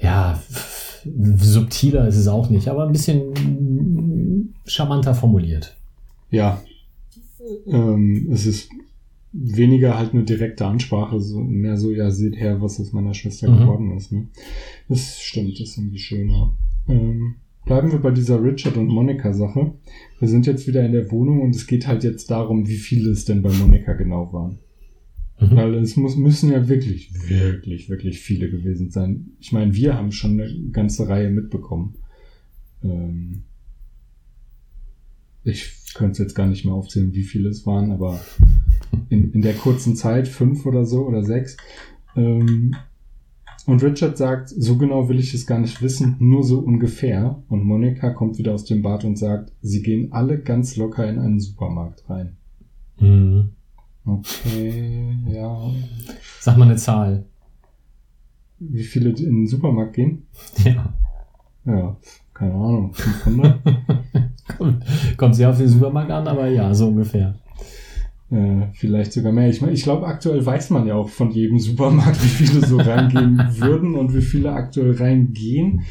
[0.00, 0.40] ja,
[1.04, 5.76] subtiler ist es auch nicht, aber ein bisschen charmanter formuliert.
[6.30, 6.62] Ja,
[7.66, 8.68] ähm, es ist
[9.32, 13.50] weniger halt eine direkte Ansprache, so, mehr so, ja, seht her, was aus meiner Schwester
[13.50, 13.58] Mhm.
[13.58, 14.12] geworden ist.
[14.12, 14.26] Ne?
[14.88, 16.52] Das stimmt, das ist irgendwie schöner.
[16.88, 17.36] Ähm,
[17.68, 19.74] bleiben wir bei dieser Richard und Monika Sache.
[20.18, 23.10] Wir sind jetzt wieder in der Wohnung und es geht halt jetzt darum, wie viele
[23.10, 24.58] es denn bei Monika genau waren.
[25.38, 25.54] Mhm.
[25.56, 29.32] Weil es muss, müssen ja wirklich, wirklich, wirklich viele gewesen sein.
[29.38, 31.94] Ich meine, wir haben schon eine ganze Reihe mitbekommen.
[32.82, 33.42] Ähm
[35.44, 38.18] ich könnte es jetzt gar nicht mehr aufzählen, wie viele es waren, aber
[39.10, 41.58] in, in der kurzen Zeit, fünf oder so oder sechs.
[42.16, 42.74] Ähm
[43.66, 47.42] und Richard sagt, so genau will ich es gar nicht wissen, nur so ungefähr.
[47.48, 51.18] Und Monika kommt wieder aus dem Bad und sagt, sie gehen alle ganz locker in
[51.18, 52.36] einen Supermarkt rein.
[52.98, 53.50] Mhm.
[54.04, 55.70] Okay, ja.
[56.40, 57.26] Sag mal eine Zahl.
[58.58, 60.26] Wie viele in den Supermarkt gehen?
[60.64, 60.94] Ja.
[61.64, 61.96] Ja,
[62.32, 63.60] keine Ahnung, 500?
[64.56, 64.84] Kommt,
[65.18, 67.34] kommt sehr auf den Supermarkt an, aber ja, so ungefähr.
[68.30, 69.48] Äh, vielleicht sogar mehr.
[69.48, 72.76] Ich, mein, ich glaube, aktuell weiß man ja auch von jedem Supermarkt, wie viele so
[72.76, 75.82] reingehen würden und wie viele aktuell reingehen.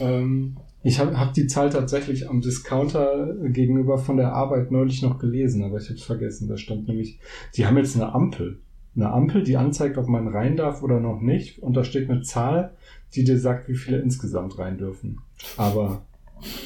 [0.00, 5.18] Ähm, ich habe hab die Zahl tatsächlich am Discounter gegenüber von der Arbeit neulich noch
[5.18, 6.48] gelesen, aber ich habe es vergessen.
[6.48, 7.18] Da stand nämlich,
[7.56, 8.58] die haben jetzt eine Ampel.
[8.94, 11.60] Eine Ampel, die anzeigt, ob man rein darf oder noch nicht.
[11.60, 12.74] Und da steht eine Zahl,
[13.14, 15.20] die dir sagt, wie viele insgesamt rein dürfen.
[15.56, 16.02] Aber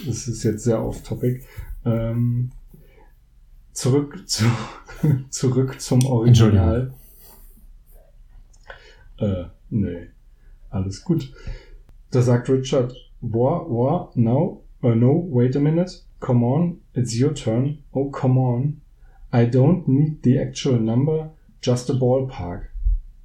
[0.06, 1.42] das ist jetzt sehr off-topic.
[1.84, 2.50] Ähm,
[3.78, 4.44] zurück zu,
[5.30, 6.92] zurück zum Original.
[9.18, 10.08] Äh, nee.
[10.70, 11.32] Alles gut.
[12.10, 15.92] Da sagt Richard, boah, boah, no, uh, no, wait a minute.
[16.18, 17.78] Come on, it's your turn.
[17.92, 18.80] Oh, come on.
[19.32, 21.30] I don't need the actual number,
[21.62, 22.70] just a ballpark.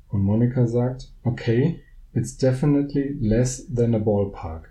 [0.10, 1.82] Und Monika sagt, okay,
[2.13, 4.70] it's definitely less than a ballpark.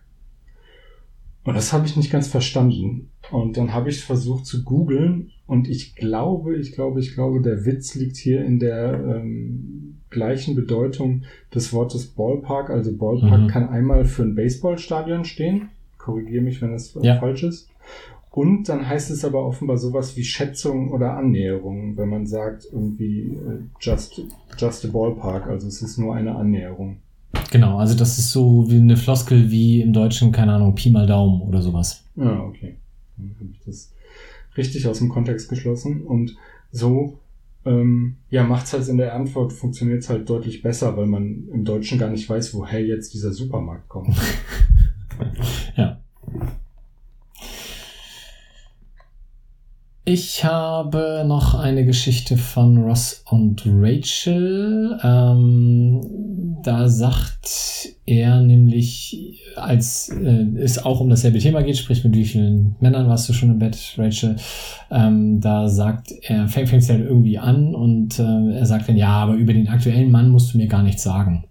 [1.42, 3.12] Und das habe ich nicht ganz verstanden.
[3.33, 7.64] Und dann habe ich versucht zu googeln und ich glaube, ich glaube, ich glaube, der
[7.64, 11.23] Witz liegt hier in der ähm, gleichen Bedeutung
[11.55, 12.71] des Wortes Ballpark.
[12.71, 13.47] Also Ballpark Mhm.
[13.49, 15.71] kann einmal für ein Baseballstadion stehen.
[15.99, 17.16] Korrigiere mich, wenn das äh, Ja.
[17.18, 17.68] falsch ist.
[18.31, 23.29] Und dann heißt es aber offenbar sowas wie Schätzung oder Annäherung, wenn man sagt irgendwie
[23.29, 24.23] äh, just,
[24.59, 25.47] just a ballpark.
[25.49, 26.97] Also es ist nur eine Annäherung.
[27.51, 31.07] Genau, also das ist so wie eine Floskel wie im Deutschen, keine Ahnung, Pi mal
[31.07, 32.05] Daumen oder sowas.
[32.16, 32.77] Ja, okay.
[33.18, 33.92] Habe ich das
[34.57, 36.03] richtig aus dem Kontext geschlossen.
[36.03, 36.37] Und
[36.70, 37.18] so,
[37.64, 41.98] ähm, ja, macht's halt in der Antwort, funktioniert's halt deutlich besser, weil man im Deutschen
[41.98, 44.16] gar nicht weiß, woher jetzt dieser Supermarkt kommt.
[45.77, 46.02] Ja.
[50.05, 54.99] Ich habe noch eine Geschichte von Ross und Rachel.
[55.01, 56.01] Ähm,
[56.65, 62.25] da sagt er nämlich, als äh, es auch um dasselbe Thema geht, sprich mit wie
[62.25, 64.35] vielen Männern warst du schon im Bett, Rachel,
[64.91, 69.11] ähm, da sagt er, fängt es halt irgendwie an und äh, er sagt dann, ja,
[69.11, 71.45] aber über den aktuellen Mann musst du mir gar nichts sagen.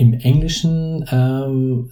[0.00, 1.90] Im Englischen ähm,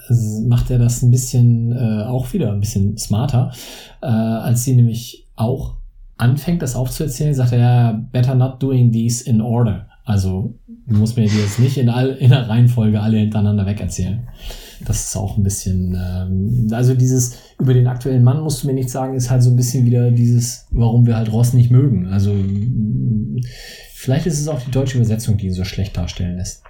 [0.49, 3.53] macht er das ein bisschen äh, auch wieder ein bisschen smarter,
[4.01, 5.75] äh, als sie nämlich auch
[6.17, 9.89] anfängt, das aufzuerzählen, sagt er better not doing these in order.
[10.07, 10.55] Also
[10.87, 14.27] du musst mir die jetzt nicht in, all, in der Reihenfolge alle hintereinander wegerzählen.
[14.87, 18.73] Das ist auch ein bisschen, ähm, also dieses über den aktuellen Mann musst du mir
[18.73, 22.07] nicht sagen, ist halt so ein bisschen wieder dieses, warum wir halt Ross nicht mögen.
[22.07, 22.35] Also
[23.93, 26.63] vielleicht ist es auch die deutsche Übersetzung, die ihn so schlecht darstellen lässt.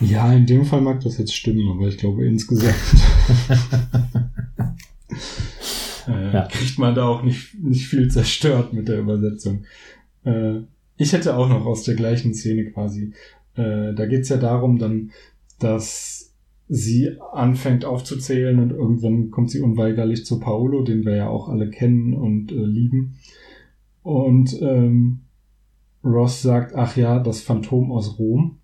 [0.00, 2.74] Ja, in dem Fall mag das jetzt stimmen, aber ich glaube insgesamt
[6.08, 6.46] äh, Ja.
[6.46, 9.64] kriegt man da auch nicht, nicht viel zerstört mit der Übersetzung.
[10.24, 10.60] Äh,
[10.96, 13.12] ich hätte auch noch aus der gleichen Szene quasi.
[13.54, 15.10] Äh, da geht's ja darum dann,
[15.58, 16.32] dass
[16.68, 21.68] sie anfängt aufzuzählen und irgendwann kommt sie unweigerlich zu Paolo, den wir ja auch alle
[21.68, 23.16] kennen und äh, lieben.
[24.02, 25.20] Und ähm,
[26.04, 28.59] Ross sagt, ach ja, das Phantom aus Rom.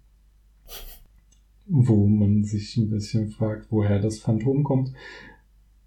[1.68, 4.92] Wo man sich ein bisschen fragt, woher das Phantom kommt.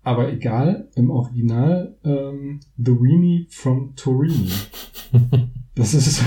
[0.03, 4.49] Aber egal, im Original ähm, The Weenie from Torini.
[5.75, 6.21] Das ist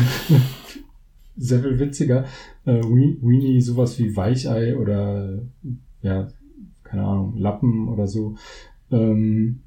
[1.36, 2.24] sehr viel witziger.
[2.64, 5.42] Äh, Weenie sowas wie Weichei oder
[6.00, 6.28] ja,
[6.82, 8.36] keine Ahnung, Lappen oder so.
[8.90, 9.60] Ähm,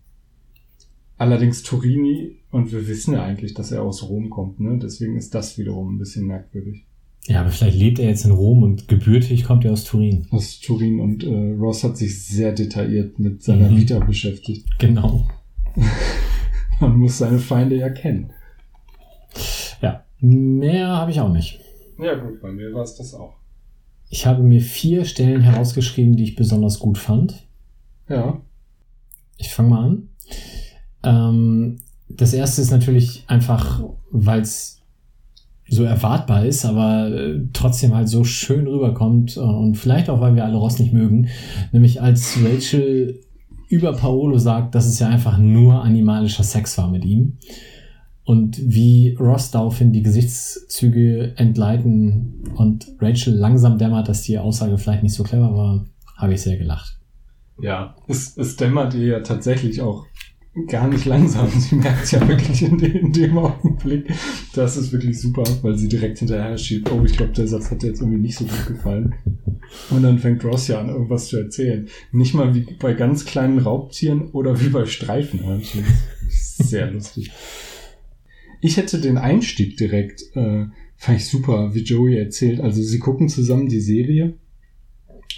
[1.18, 4.80] allerdings Torini, und wir wissen ja eigentlich, dass er aus Rom kommt, ne?
[4.82, 6.88] Deswegen ist das wiederum ein bisschen merkwürdig.
[7.28, 10.28] Ja, aber vielleicht lebt er jetzt in Rom und gebürtig kommt er aus Turin.
[10.30, 13.78] Aus Turin und äh, Ross hat sich sehr detailliert mit seiner mhm.
[13.78, 14.68] Vita beschäftigt.
[14.78, 15.28] Genau.
[16.80, 18.32] Man muss seine Feinde ja kennen.
[19.82, 21.60] Ja, mehr habe ich auch nicht.
[21.98, 23.34] Ja, gut, bei mir war es das auch.
[24.10, 27.48] Ich habe mir vier Stellen herausgeschrieben, die ich besonders gut fand.
[28.08, 28.40] Ja.
[29.38, 30.10] Ich fange mal an.
[31.04, 34.82] Ähm, das erste ist natürlich einfach, weil es
[35.68, 40.36] so erwartbar ist, aber äh, trotzdem halt so schön rüberkommt äh, und vielleicht auch, weil
[40.36, 41.28] wir alle Ross nicht mögen,
[41.72, 43.20] nämlich als Rachel
[43.68, 47.38] über Paolo sagt, dass es ja einfach nur animalischer Sex war mit ihm.
[48.24, 55.04] Und wie Ross daraufhin die Gesichtszüge entgleiten und Rachel langsam dämmert, dass die Aussage vielleicht
[55.04, 55.86] nicht so clever war,
[56.18, 57.00] habe ich sehr gelacht.
[57.62, 60.06] Ja, es, es dämmert ihr ja tatsächlich auch
[60.68, 61.50] gar nicht langsam.
[61.58, 64.08] Sie merkt ja wirklich in, de, in dem Augenblick.
[64.54, 66.92] Das ist wirklich super, weil sie direkt hinterher schiebt.
[66.92, 69.16] Oh, ich glaube, der Satz hat jetzt irgendwie nicht so gut gefallen.
[69.90, 71.88] Und dann fängt Ross ja an, irgendwas zu erzählen.
[72.12, 75.84] Nicht mal wie bei ganz kleinen Raubtieren oder wie bei Streifenhörnchen.
[76.30, 77.32] Sehr lustig.
[78.62, 80.66] Ich hätte den Einstieg direkt, äh,
[80.96, 82.62] fand ich super, wie Joey erzählt.
[82.62, 84.36] Also sie gucken zusammen die Serie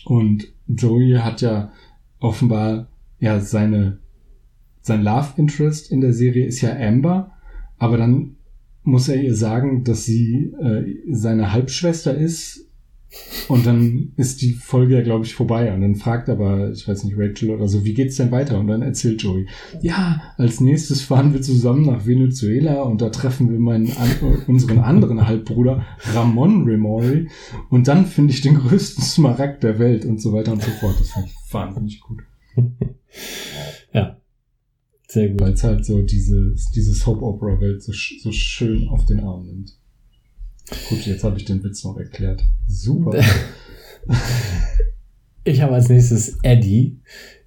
[0.05, 1.71] und Joey hat ja
[2.19, 2.87] offenbar
[3.19, 3.99] ja seine
[4.87, 7.31] sein Love Interest in der Serie ist ja Amber,
[7.77, 8.37] aber dann
[8.83, 12.63] muss er ihr sagen, dass sie äh, seine Halbschwester ist.
[13.47, 15.73] Und dann ist die Folge ja, glaube ich, vorbei.
[15.73, 18.59] Und dann fragt aber, ich weiß nicht, Rachel oder so, wie geht's denn weiter?
[18.59, 19.47] Und dann erzählt Joey,
[19.81, 23.91] ja, als nächstes fahren wir zusammen nach Venezuela und da treffen wir meinen,
[24.47, 27.29] unseren anderen Halbbruder Ramon Remori.
[27.69, 30.95] Und dann finde ich den größten Smaragd der Welt und so weiter und so fort.
[30.99, 32.23] Das fand ich wahnsinnig gut.
[33.93, 34.17] ja.
[35.07, 35.41] Sehr gut.
[35.41, 39.71] Weil es halt so diese, diese Soap-Opera-Welt so, so schön auf den Arm nimmt.
[40.89, 42.43] Gut, jetzt habe ich den Witz noch erklärt.
[42.67, 43.17] Super.
[45.45, 46.99] ich habe als nächstes Eddie,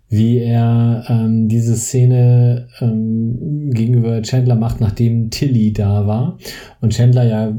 [0.09, 6.39] wie er ähm, diese Szene ähm, gegenüber Chandler macht, nachdem Tilly da war.
[6.81, 7.57] Und Chandler ja,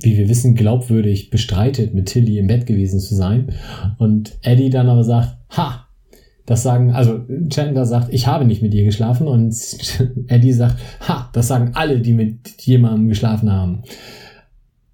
[0.00, 3.54] wie wir wissen, glaubwürdig bestreitet, mit Tilly im Bett gewesen zu sein.
[3.98, 5.88] Und Eddie dann aber sagt, ha,
[6.50, 9.54] das sagen, also Chandler sagt, ich habe nicht mit ihr geschlafen und
[10.26, 13.84] Eddie sagt, ha, das sagen alle, die mit jemandem geschlafen haben.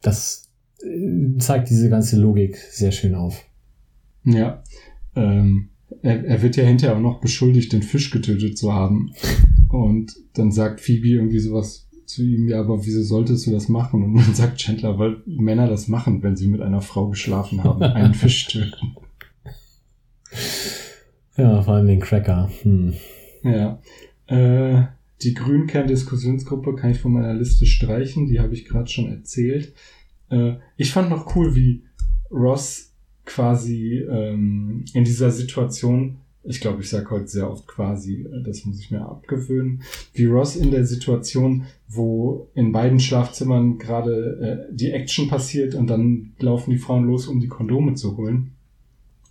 [0.03, 0.51] Das
[0.83, 3.43] äh, zeigt diese ganze Logik sehr schön auf.
[4.25, 4.63] Ja.
[5.15, 5.71] Ähm,
[6.03, 9.15] er, er wird ja hinterher auch noch beschuldigt, den Fisch getötet zu haben.
[9.71, 14.03] Und dann sagt Phoebe irgendwie sowas zu ihm, ja, aber wieso solltest du das machen?
[14.03, 17.83] Und dann sagt Chandler, weil Männer das machen, wenn sie mit einer Frau geschlafen haben,
[17.83, 18.95] einen Fisch töten.
[21.37, 22.51] Ja, vor allem den Cracker.
[22.63, 22.95] Hm.
[23.43, 23.81] Ja.
[24.27, 24.87] Äh,
[25.23, 29.73] die Grünkern-Diskussionsgruppe kann ich von meiner Liste streichen, die habe ich gerade schon erzählt.
[30.31, 31.83] Äh, ich fand noch cool, wie
[32.31, 32.93] Ross
[33.25, 38.65] quasi ähm, in dieser Situation, ich glaube, ich sage heute sehr oft quasi, äh, das
[38.65, 39.83] muss ich mir abgewöhnen,
[40.15, 45.89] wie Ross in der Situation, wo in beiden Schlafzimmern gerade äh, die Action passiert und
[45.89, 48.56] dann laufen die Frauen los, um die Kondome zu holen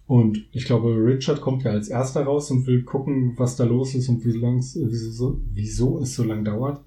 [0.07, 3.95] und ich glaube, Richard kommt ja als erster raus und will gucken, was da los
[3.95, 6.81] ist und wie lang wieso, wieso es so lang dauert.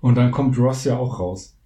[0.00, 1.56] Und dann kommt Ross ja auch raus.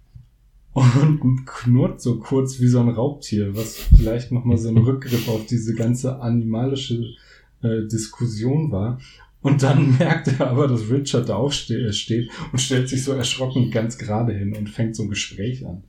[0.73, 5.45] Und knurrt so kurz wie so ein Raubtier, was vielleicht nochmal so ein Rückgriff auf
[5.45, 7.15] diese ganze animalische
[7.63, 8.99] äh, Diskussion war.
[9.41, 13.97] Und dann merkt er aber, dass Richard da aufsteht und stellt sich so erschrocken ganz
[13.97, 15.83] gerade hin und fängt so ein Gespräch an.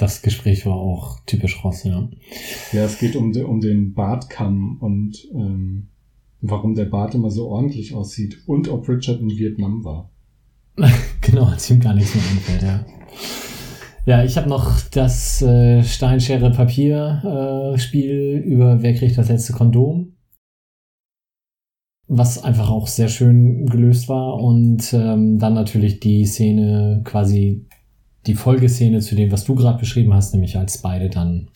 [0.00, 2.08] Das Gespräch war auch typisch Ross, ja.
[2.72, 5.88] Ja, es geht um, de, um den Bartkamm und ähm,
[6.40, 10.10] warum der Bart immer so ordentlich aussieht und ob Richard in Vietnam war.
[11.20, 12.86] genau, als ihm gar nichts mehr einfällt, ja.
[14.06, 20.14] Ja, ich habe noch das äh, Steinschere Papier äh, über wer kriegt das letzte Kondom.
[22.08, 24.40] Was einfach auch sehr schön gelöst war.
[24.40, 27.66] Und ähm, dann natürlich die Szene quasi
[28.26, 31.48] die Folgeszene zu dem, was du gerade beschrieben hast, nämlich als beide dann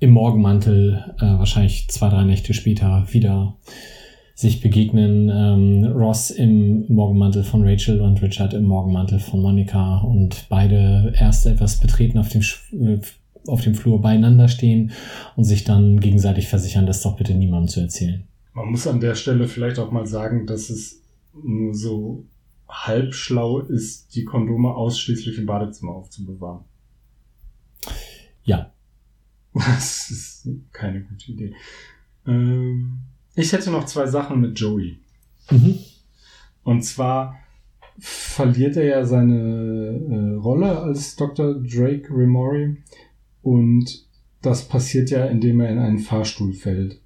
[0.00, 3.56] im Morgenmantel äh, wahrscheinlich zwei, drei Nächte später wieder
[4.34, 5.30] sich begegnen.
[5.32, 11.46] Ähm, Ross im Morgenmantel von Rachel und Richard im Morgenmantel von Monika und beide erst
[11.46, 12.98] etwas betreten auf dem, äh,
[13.46, 14.92] auf dem Flur beieinander stehen
[15.36, 18.24] und sich dann gegenseitig versichern, das doch bitte niemandem zu erzählen.
[18.54, 21.00] Man muss an der Stelle vielleicht auch mal sagen, dass es
[21.32, 22.24] nur so
[22.72, 26.64] halb schlau ist, die Kondome ausschließlich im Badezimmer aufzubewahren.
[28.44, 28.72] Ja.
[29.54, 31.54] Das ist keine gute Idee.
[32.26, 33.00] Ähm,
[33.34, 34.98] ich hätte noch zwei Sachen mit Joey.
[35.50, 35.78] Mhm.
[36.64, 37.36] Und zwar
[37.98, 41.54] verliert er ja seine äh, Rolle als Dr.
[41.54, 42.78] Drake Remori
[43.42, 44.06] und
[44.40, 47.00] das passiert ja, indem er in einen Fahrstuhl fällt.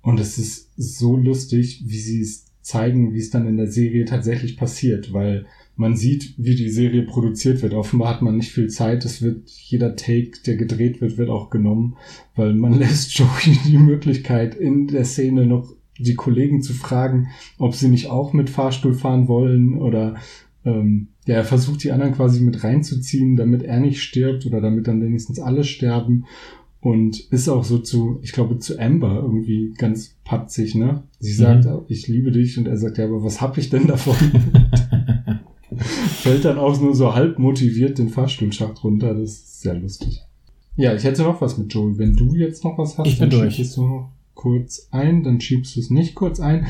[0.00, 4.04] Und es ist so lustig, wie sie es zeigen, wie es dann in der Serie
[4.04, 7.72] tatsächlich passiert, weil man sieht, wie die Serie produziert wird.
[7.72, 9.04] Offenbar hat man nicht viel Zeit.
[9.04, 11.96] Es wird jeder Take, der gedreht wird, wird auch genommen,
[12.36, 17.74] weil man lässt Joey die Möglichkeit, in der Szene noch die Kollegen zu fragen, ob
[17.74, 20.16] sie nicht auch mit Fahrstuhl fahren wollen oder
[20.64, 24.86] ähm, ja, er versucht die anderen quasi mit reinzuziehen, damit er nicht stirbt oder damit
[24.86, 26.24] dann wenigstens alle sterben
[26.80, 31.02] und ist auch so zu, ich glaube, zu Amber irgendwie ganz patzig, ne?
[31.18, 31.80] Sie sagt, mhm.
[31.88, 34.14] ich liebe dich und er sagt, ja, aber was hab ich denn davon?
[35.76, 39.14] Fällt dann auch nur so halb motiviert den Fahrstuhlschacht runter.
[39.14, 40.22] Das ist sehr lustig.
[40.76, 41.98] Ja, ich hätte noch was mit Joel.
[41.98, 43.56] Wenn du jetzt noch was hast, ich bin dann durch.
[43.56, 46.68] schiebst du noch kurz ein, dann schiebst du es nicht kurz ein.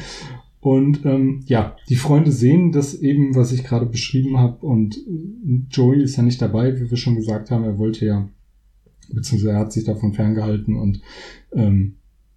[0.61, 4.65] Und ähm, ja, die Freunde sehen das eben, was ich gerade beschrieben habe.
[4.65, 4.99] Und
[5.71, 7.65] Joey ist ja nicht dabei, wie wir schon gesagt haben.
[7.65, 8.29] Er wollte ja,
[9.13, 11.01] beziehungsweise er hat sich davon ferngehalten und
[11.53, 11.95] ähm,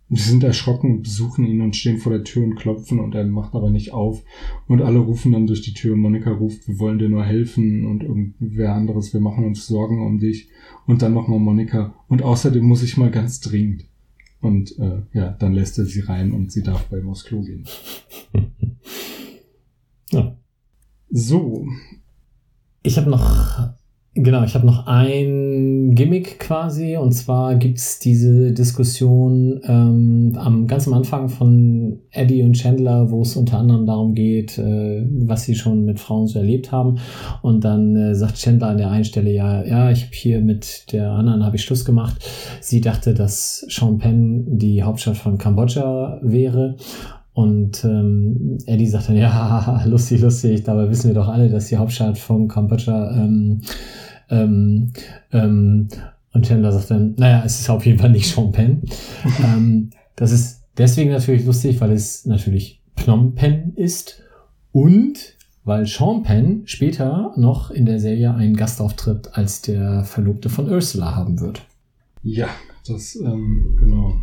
[0.10, 3.56] die sind erschrocken, besuchen ihn und stehen vor der Tür und klopfen und er macht
[3.56, 4.24] aber nicht auf.
[4.68, 5.96] Und alle rufen dann durch die Tür.
[5.96, 10.20] Monika ruft, wir wollen dir nur helfen und irgendwer anderes, wir machen uns Sorgen um
[10.20, 10.50] dich.
[10.86, 11.96] Und dann nochmal Monika.
[12.10, 13.86] Und außerdem muss ich mal ganz dringend.
[14.42, 17.42] Und äh, ja, dann lässt er sie rein und sie darf bei ihm aufs Klo
[17.42, 17.66] gehen.
[20.14, 20.36] Ja.
[21.10, 21.70] So,
[22.84, 23.74] Ich habe noch,
[24.14, 30.88] genau, ich habe noch ein Gimmick quasi und zwar gibt's diese Diskussion ähm, am ganz
[30.88, 35.56] am Anfang von Eddie und Chandler, wo es unter anderem darum geht, äh, was sie
[35.56, 37.00] schon mit Frauen so erlebt haben
[37.42, 40.92] und dann äh, sagt Chandler an der einen Stelle, ja, ja, ich habe hier mit
[40.92, 42.24] der anderen habe ich Schluss gemacht.
[42.60, 46.76] Sie dachte, dass Phnom Penh die Hauptstadt von Kambodscha wäre
[47.34, 51.78] und ähm, Eddie sagt dann, ja, lustig, lustig, dabei wissen wir doch alle, dass die
[51.78, 53.62] Hauptstadt von Kambodscha ähm,
[54.30, 54.94] ähm,
[55.32, 55.88] ähm,
[56.34, 58.82] und Chandler sagt dann, naja, es ist auf jeden Fall nicht Phnom Penh.
[59.44, 64.22] ähm, das ist deswegen natürlich lustig, weil es natürlich Phnom Penh ist
[64.72, 70.70] und weil Sean Penn später noch in der Serie einen Gastauftritt als der Verlobte von
[70.70, 71.62] Ursula haben wird.
[72.24, 72.50] ja,
[72.88, 74.14] das, ähm, genau.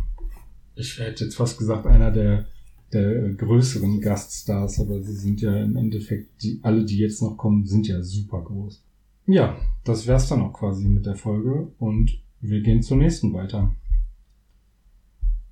[0.75, 2.45] Ich hätte jetzt fast gesagt, einer der,
[2.93, 7.65] der größeren Gaststars, aber sie sind ja im Endeffekt, die, alle, die jetzt noch kommen,
[7.65, 8.83] sind ja super groß.
[9.27, 13.75] Ja, das wär's dann auch quasi mit der Folge und wir gehen zur nächsten weiter.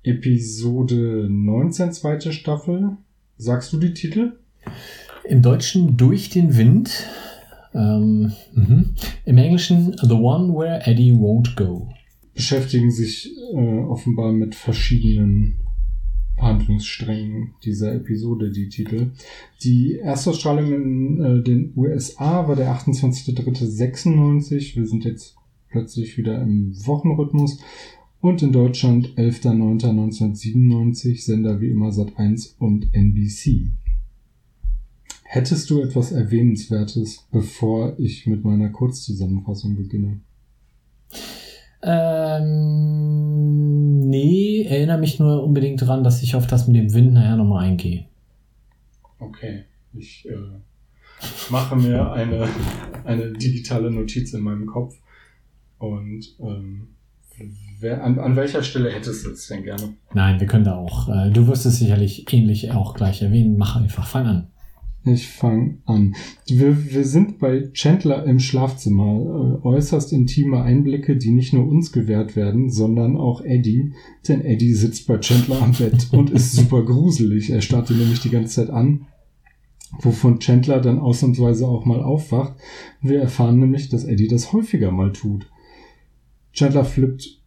[0.02, 2.96] Episode 19, zweite Staffel.
[3.36, 4.38] Sagst du die Titel?
[5.24, 7.06] Im Deutschen durch den Wind.
[7.74, 8.94] Ähm, mhm.
[9.24, 11.88] Im Englischen The One Where Eddie Won't Go.
[12.34, 15.60] beschäftigen sich äh, offenbar mit verschiedenen
[16.40, 19.12] Handlungssträngen dieser Episode, die Titel.
[19.62, 24.76] Die Erstausstrahlung in äh, den USA war der 28.03.96.
[24.76, 25.36] Wir sind jetzt
[25.70, 27.58] plötzlich wieder im Wochenrhythmus.
[28.20, 33.70] Und in Deutschland 11.09.1997, Sender wie immer Sat1 und NBC.
[35.22, 40.20] Hättest du etwas Erwähnenswertes, bevor ich mit meiner Kurzzusammenfassung beginne?
[41.82, 47.36] Ähm, nee, erinnere mich nur unbedingt dran, dass ich auf das mit dem Wind nachher
[47.36, 48.06] nochmal eingehe.
[49.18, 50.36] Okay, ich äh,
[51.50, 52.48] mache mir eine,
[53.04, 54.94] eine digitale Notiz in meinem Kopf.
[55.78, 56.88] Und ähm,
[57.80, 59.94] wer, an, an welcher Stelle hättest du es denn gerne?
[60.12, 61.08] Nein, wir können da auch.
[61.08, 63.56] Äh, du wirst es sicherlich ähnlich auch gleich erwähnen.
[63.56, 64.50] Mach einfach, fang an.
[65.04, 66.16] Ich fange an.
[66.46, 69.60] Wir, wir sind bei Chandler im Schlafzimmer.
[69.62, 73.92] Äh, äußerst intime Einblicke, die nicht nur uns gewährt werden, sondern auch Eddie.
[74.26, 77.50] Denn Eddie sitzt bei Chandler am Bett und ist super gruselig.
[77.50, 79.06] Er starrt ihn nämlich die ganze Zeit an,
[80.00, 82.54] wovon Chandler dann ausnahmsweise auch mal aufwacht.
[83.00, 85.46] Wir erfahren nämlich, dass Eddie das häufiger mal tut.
[86.52, 87.40] Chandler flippt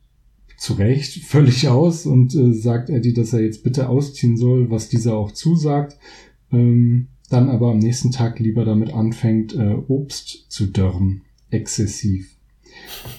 [0.57, 4.89] zu Recht völlig aus und äh, sagt Eddie, dass er jetzt bitte ausziehen soll, was
[4.89, 5.99] dieser auch zusagt.
[6.51, 11.21] Ähm, dann aber am nächsten Tag lieber damit anfängt, äh, Obst zu dörren.
[11.49, 12.35] Exzessiv.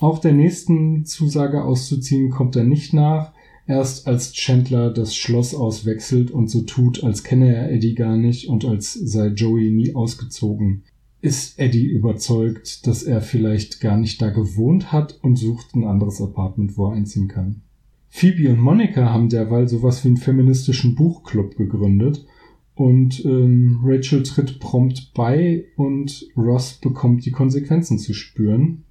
[0.01, 3.33] Auch der nächsten Zusage auszuziehen kommt er nicht nach.
[3.67, 8.49] Erst als Chandler das Schloss auswechselt und so tut, als kenne er Eddie gar nicht
[8.49, 10.83] und als sei Joey nie ausgezogen,
[11.21, 16.21] ist Eddie überzeugt, dass er vielleicht gar nicht da gewohnt hat und sucht ein anderes
[16.21, 17.63] Apartment, wo er einziehen kann.
[18.09, 22.27] Phoebe und Monica haben derweil sowas wie einen feministischen Buchclub gegründet
[22.75, 28.85] und ähm, Rachel tritt prompt bei und Ross bekommt die Konsequenzen zu spüren.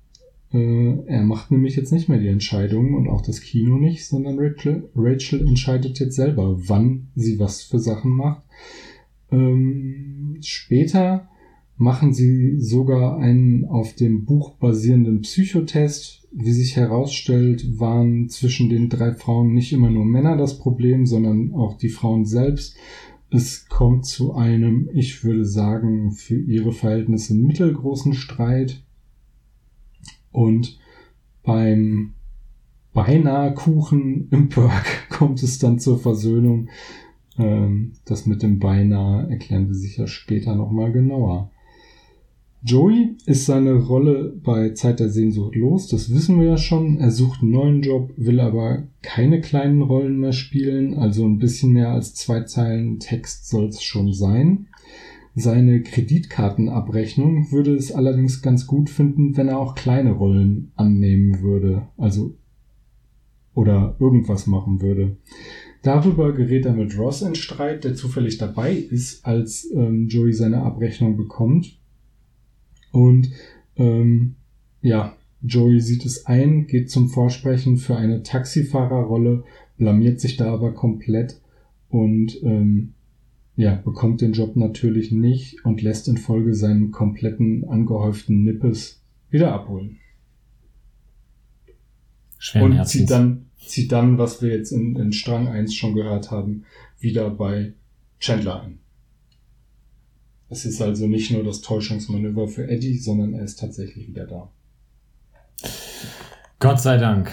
[0.53, 4.38] Äh, er macht nämlich jetzt nicht mehr die Entscheidungen und auch das Kino nicht, sondern
[4.38, 8.43] Rachel, Rachel entscheidet jetzt selber, wann sie was für Sachen macht.
[9.32, 11.29] Ähm, später
[11.77, 16.27] machen sie sogar einen auf dem Buch basierenden Psychotest.
[16.32, 21.53] Wie sich herausstellt, waren zwischen den drei Frauen nicht immer nur Männer das Problem, sondern
[21.53, 22.77] auch die Frauen selbst.
[23.34, 28.84] Es kommt zu einem, ich würde sagen, für ihre Verhältnisse mittelgroßen Streit.
[30.32, 30.77] Und
[31.41, 32.13] beim
[32.93, 36.67] beinahe Kuchen im Perk kommt es dann zur Versöhnung.
[37.38, 41.51] Ähm, das mit dem beinahe erklären wir sicher später nochmal genauer.
[42.64, 46.99] Joey ist seine Rolle bei Zeit der Sehnsucht los, das wissen wir ja schon.
[46.99, 51.74] Er sucht einen neuen Job, will aber keine kleinen Rollen mehr spielen, also ein bisschen
[51.74, 54.68] mehr als zwei Zeilen Text soll es schon sein.
[55.34, 61.88] Seine Kreditkartenabrechnung würde es allerdings ganz gut finden, wenn er auch kleine Rollen annehmen würde,
[61.97, 62.36] also
[63.55, 65.18] oder irgendwas machen würde.
[65.82, 70.62] Darüber gerät er mit Ross in Streit, der zufällig dabei ist, als ähm, Joey seine
[70.62, 71.80] Abrechnung bekommt
[72.91, 73.31] und
[73.77, 74.35] ähm,
[74.81, 79.43] ja, Joey sieht es ein, geht zum Vorsprechen für eine Taxifahrerrolle,
[79.77, 81.41] blamiert sich da aber komplett
[81.89, 82.93] und ähm,
[83.55, 89.53] ja, bekommt den Job natürlich nicht und lässt in Folge seinen kompletten angehäuften Nippes wieder
[89.53, 89.97] abholen.
[92.37, 92.91] Schweren und Herzens.
[92.91, 96.63] zieht dann, zieht dann, was wir jetzt in, in Strang 1 schon gehört haben,
[96.99, 97.73] wieder bei
[98.19, 98.80] Chandler ein.
[100.51, 104.51] Es ist also nicht nur das Täuschungsmanöver für Eddie, sondern er ist tatsächlich wieder da.
[106.59, 107.31] Gott sei Dank.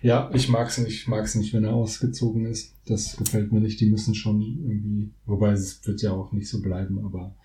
[0.00, 2.74] Ja, ich mag es nicht, ich mag's nicht, wenn er ausgezogen ist.
[2.86, 3.78] Das gefällt mir nicht.
[3.82, 7.36] Die müssen schon irgendwie, wobei es wird ja auch nicht so bleiben, aber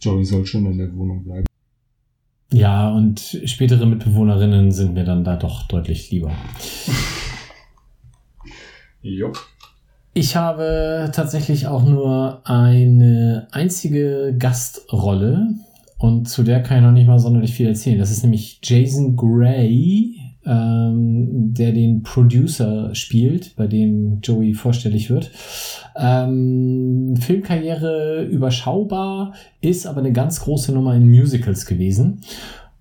[0.00, 1.46] Joey soll schon in der Wohnung bleiben.
[2.50, 6.34] Ja, und spätere Mitbewohnerinnen sind mir dann da doch deutlich lieber.
[9.02, 9.46] Jupp.
[10.18, 15.48] Ich habe tatsächlich auch nur eine einzige Gastrolle
[15.98, 17.98] und zu der kann ich noch nicht mal sonderlich viel erzählen.
[17.98, 25.30] Das ist nämlich Jason Gray, ähm, der den Producer spielt, bei dem Joey vorstellig wird.
[25.94, 32.22] Ähm, Filmkarriere überschaubar, ist aber eine ganz große Nummer in Musicals gewesen.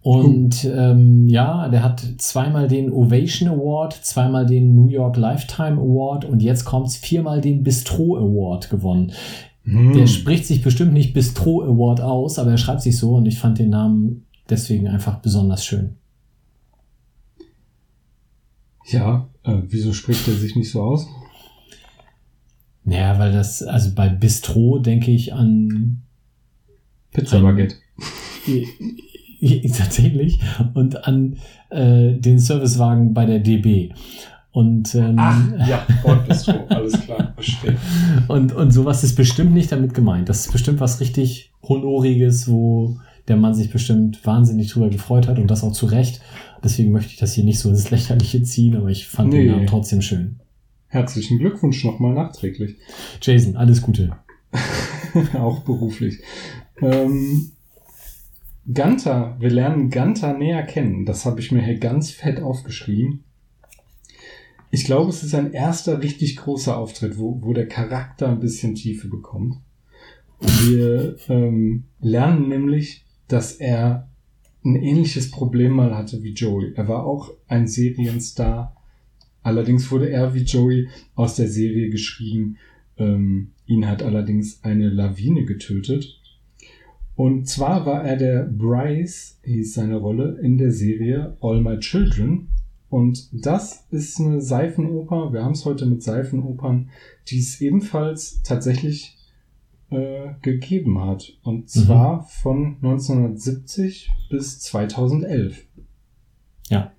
[0.06, 6.26] Und ähm, ja, der hat zweimal den Ovation Award, zweimal den New York Lifetime Award
[6.26, 9.14] und jetzt kommt's viermal den Bistro Award gewonnen.
[9.64, 9.94] Hm.
[9.94, 13.40] Der spricht sich bestimmt nicht Bistro Award aus, aber er schreibt sich so und ich
[13.40, 15.96] fand den Namen deswegen einfach besonders schön.
[18.86, 21.08] Ja, äh, wieso spricht er sich nicht so aus?
[22.84, 26.04] Naja, weil das, also bei Bistro denke ich an
[27.12, 27.78] Pizza Baguette.
[29.78, 30.40] tatsächlich
[30.74, 31.38] und an
[31.70, 33.92] äh, den Servicewagen bei der DB.
[34.52, 36.44] Und, ähm, Ach, ja, alles
[37.02, 37.76] klar, verstehe.
[38.30, 40.30] Und, und sowas ist bestimmt nicht damit gemeint.
[40.30, 45.40] Das ist bestimmt was richtig Honoriges, wo der Mann sich bestimmt wahnsinnig drüber gefreut hat
[45.40, 46.22] und das auch zu Recht.
[46.64, 49.44] Deswegen möchte ich das hier nicht so ins Lächerliche ziehen, aber ich fand nee.
[49.44, 50.40] den Namen trotzdem schön.
[50.88, 52.78] Herzlichen Glückwunsch nochmal nachträglich.
[53.22, 54.16] Jason, alles Gute.
[55.34, 56.20] auch beruflich.
[56.82, 57.52] Ähm,
[58.74, 61.06] Ganter, wir lernen Ganter näher kennen.
[61.06, 63.24] Das habe ich mir hier ganz fett aufgeschrieben.
[64.72, 68.76] Ich glaube, es ist ein erster richtig großer Auftritt, wo, wo der Charakter ein bisschen
[68.76, 69.58] Tiefe bekommt.
[70.40, 74.10] Wir ähm, lernen nämlich, dass er
[74.66, 76.74] ein ähnliches Problem mal hatte wie Joey.
[76.76, 78.76] Er war auch ein Serienstar.
[79.44, 82.58] Allerdings wurde er wie Joey aus der Serie geschrieben.
[82.98, 86.20] Ähm, ihn hat allerdings eine Lawine getötet.
[87.16, 92.50] Und zwar war er der Bryce, hieß seine Rolle, in der Serie All My Children.
[92.90, 95.32] Und das ist eine Seifenoper.
[95.32, 96.90] Wir haben es heute mit Seifenopern,
[97.28, 99.18] die es ebenfalls tatsächlich
[99.90, 101.38] äh, gegeben hat.
[101.44, 101.68] Und mhm.
[101.68, 102.26] zwar mhm.
[102.28, 105.66] von 1970 bis 2011.
[106.70, 106.92] Ja.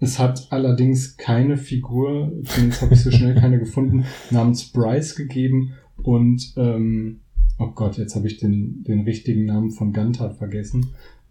[0.00, 5.74] Es hat allerdings keine Figur, zumindest habe ich so schnell keine gefunden, namens Bryce gegeben.
[6.02, 7.20] Und ähm,
[7.60, 10.88] oh Gott, jetzt habe ich den, den richtigen Namen von Gantar vergessen.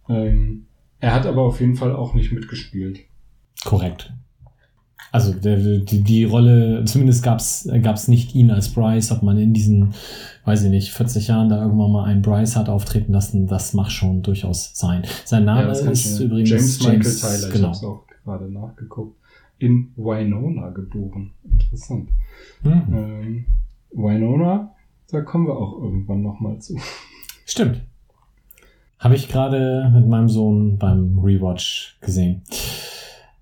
[0.07, 0.65] Ähm,
[0.99, 2.99] er hat aber auf jeden Fall auch nicht mitgespielt.
[3.65, 4.13] Korrekt.
[5.11, 9.53] Also der, die, die Rolle, zumindest gab es nicht ihn als Bryce, ob man in
[9.53, 9.93] diesen,
[10.45, 13.91] weiß ich nicht, 40 Jahren da irgendwann mal einen Bryce hat auftreten lassen, das macht
[13.91, 15.03] schon durchaus sein.
[15.25, 17.47] Sein Name Ja, ist ich- übrigens James Michael Tyler.
[17.47, 17.67] Ich genau.
[17.69, 19.17] habe es auch gerade nachgeguckt.
[19.57, 21.31] In Winona geboren.
[21.43, 22.09] Interessant.
[22.63, 22.83] Mhm.
[22.93, 23.45] Ähm,
[23.91, 24.75] Winona,
[25.11, 26.77] da kommen wir auch irgendwann nochmal zu.
[27.45, 27.81] Stimmt.
[28.99, 32.43] Habe ich gerade mit meinem Sohn beim Rewatch gesehen.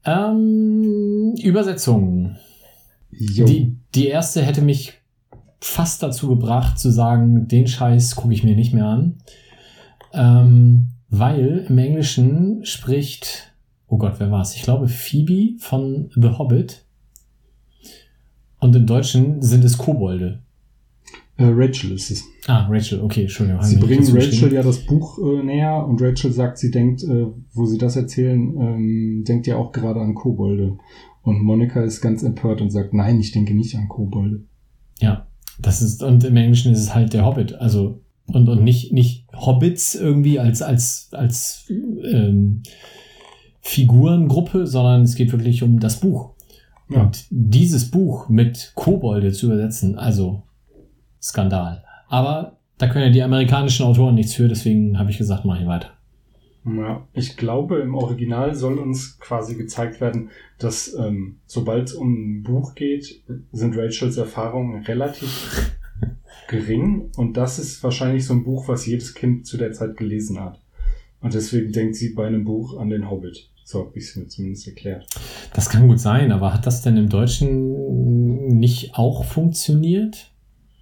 [0.06, 2.38] Ähm, Übersetzung.
[3.12, 3.46] Jo.
[3.46, 4.94] Die, die erste hätte mich
[5.60, 9.18] fast dazu gebracht zu sagen, den Scheiß gucke ich mir nicht mehr an.
[10.14, 13.54] Ähm, weil im Englischen spricht,
[13.88, 14.56] oh Gott, wer war es?
[14.56, 16.86] Ich glaube Phoebe von The Hobbit.
[18.60, 20.40] Und im Deutschen sind es Kobolde.
[21.38, 22.24] Äh, Rachel ist es.
[22.48, 23.62] Ah, Rachel, okay, Entschuldigung.
[23.62, 27.66] Sie bringen Rachel ja das Buch äh, näher und Rachel sagt, sie denkt, äh, wo
[27.66, 30.78] sie das erzählen, ähm, denkt ja auch gerade an Kobolde.
[31.22, 34.46] Und Monika ist ganz empört und sagt, nein, ich denke nicht an Kobolde.
[35.00, 35.28] Ja,
[35.60, 39.28] das ist, und im Englischen ist es halt der Hobbit, also, und, und nicht, nicht
[39.34, 42.64] Hobbits irgendwie als, als, als ähm,
[43.62, 46.32] Figurengruppe, sondern es geht wirklich um das Buch.
[46.90, 47.04] Ja.
[47.04, 50.44] Und dieses Buch mit Kobolde zu übersetzen, also
[51.22, 51.84] Skandal.
[52.10, 55.68] Aber da können ja die amerikanischen Autoren nichts für, deswegen habe ich gesagt, mache ich
[55.68, 55.90] weiter.
[56.66, 62.14] Ja, ich glaube, im Original soll uns quasi gezeigt werden, dass ähm, sobald es um
[62.14, 65.78] ein Buch geht, sind Rachels Erfahrungen relativ
[66.50, 70.40] gering und das ist wahrscheinlich so ein Buch, was jedes Kind zu der Zeit gelesen
[70.42, 70.60] hat.
[71.22, 73.50] Und deswegen denkt sie bei einem Buch an den Hobbit.
[73.64, 75.08] So habe ich es mir zumindest erklärt.
[75.54, 80.32] Das kann gut sein, aber hat das denn im Deutschen nicht auch funktioniert?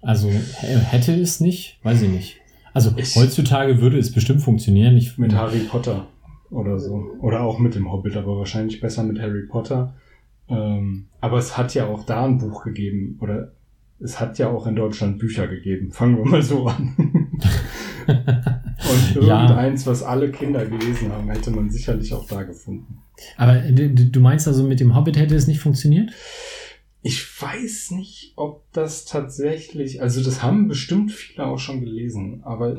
[0.06, 1.78] Also hätte es nicht?
[1.82, 2.36] Weiß ich nicht.
[2.72, 4.96] Also Ich- heutzutage würde es bestimmt funktionieren.
[4.96, 6.06] Ich, Mit Harry Potter
[6.50, 7.02] oder so.
[7.20, 9.94] Oder auch mit dem Hobbit, aber wahrscheinlich besser mit Harry Potter.
[10.48, 13.18] Ähm, aber es hat ja auch da ein Buch gegeben.
[13.20, 13.52] Oder
[13.98, 15.90] es hat ja auch in Deutschland Bücher gegeben.
[15.90, 16.94] Fangen wir mal so an.
[18.06, 19.42] Und Ja.
[19.42, 22.98] irgendeins, was alle Kinder gelesen haben, hätte man sicherlich auch da gefunden.
[23.36, 26.10] aber du, du meinst also, mit dem Hobbit hätte es nicht funktioniert?
[27.06, 32.78] Ich weiß nicht, ob das tatsächlich, also das haben bestimmt viele auch schon gelesen, aber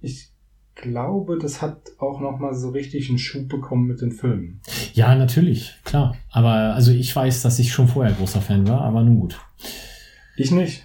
[0.00, 0.30] ich
[0.74, 4.60] glaube, das hat auch noch mal so richtig einen Schub bekommen mit den Filmen.
[4.94, 6.16] Ja, natürlich, klar.
[6.32, 9.38] Aber also ich weiß, dass ich schon vorher großer Fan war, aber nun gut.
[10.36, 10.84] Ich nicht.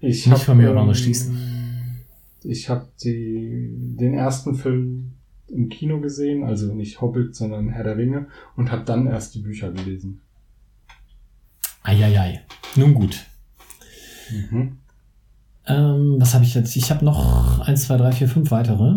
[0.00, 1.38] Ich Nicht hab, von mir auch noch schließen.
[2.42, 5.12] Ich habe den ersten Film
[5.46, 8.26] im Kino gesehen, also nicht Hobbit, sondern Herr der Ringe,
[8.56, 10.20] und habe dann erst die Bücher gelesen.
[11.84, 12.40] Eieiei.
[12.76, 13.24] Nun gut.
[14.32, 14.78] Mhm.
[15.66, 16.74] Ähm, was habe ich jetzt?
[16.76, 18.94] Ich habe noch 1, 2, 3, 4, 5 weitere.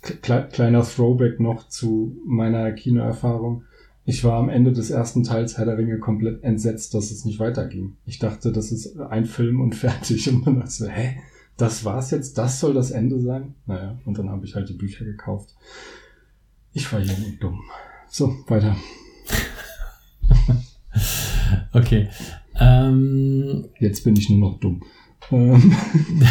[0.00, 3.64] Kle kleiner Throwback noch zu meiner Kinoerfahrung.
[4.04, 7.40] Ich war am Ende des ersten Teils Herr der Ringe komplett entsetzt, dass es nicht
[7.40, 7.96] weiterging.
[8.06, 10.32] Ich dachte, das ist ein Film und fertig.
[10.32, 11.18] Und dann dachte ich so, hä?
[11.56, 12.38] Das war's jetzt?
[12.38, 13.56] Das soll das Ende sein?
[13.66, 15.56] Naja, und dann habe ich halt die Bücher gekauft.
[16.72, 17.60] Ich war jung und dumm.
[18.08, 18.76] So, weiter.
[21.78, 22.08] Okay.
[22.58, 24.82] Ähm, Jetzt bin ich nur noch dumm.
[25.30, 25.74] Ähm,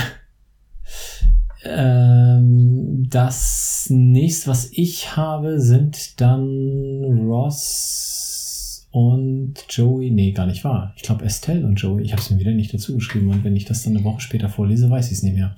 [1.64, 10.12] ähm, das nächste, was ich habe, sind dann Ross und Joey.
[10.12, 10.94] Nee, gar nicht wahr.
[10.96, 12.04] Ich glaube Estelle und Joey.
[12.04, 14.22] Ich habe es mir wieder nicht dazu geschrieben und wenn ich das dann eine Woche
[14.22, 15.56] später vorlese, weiß ich es nicht mehr.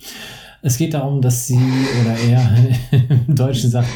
[0.62, 1.60] Es geht darum, dass sie
[2.02, 2.50] oder er
[3.28, 3.88] im Deutschen sagt,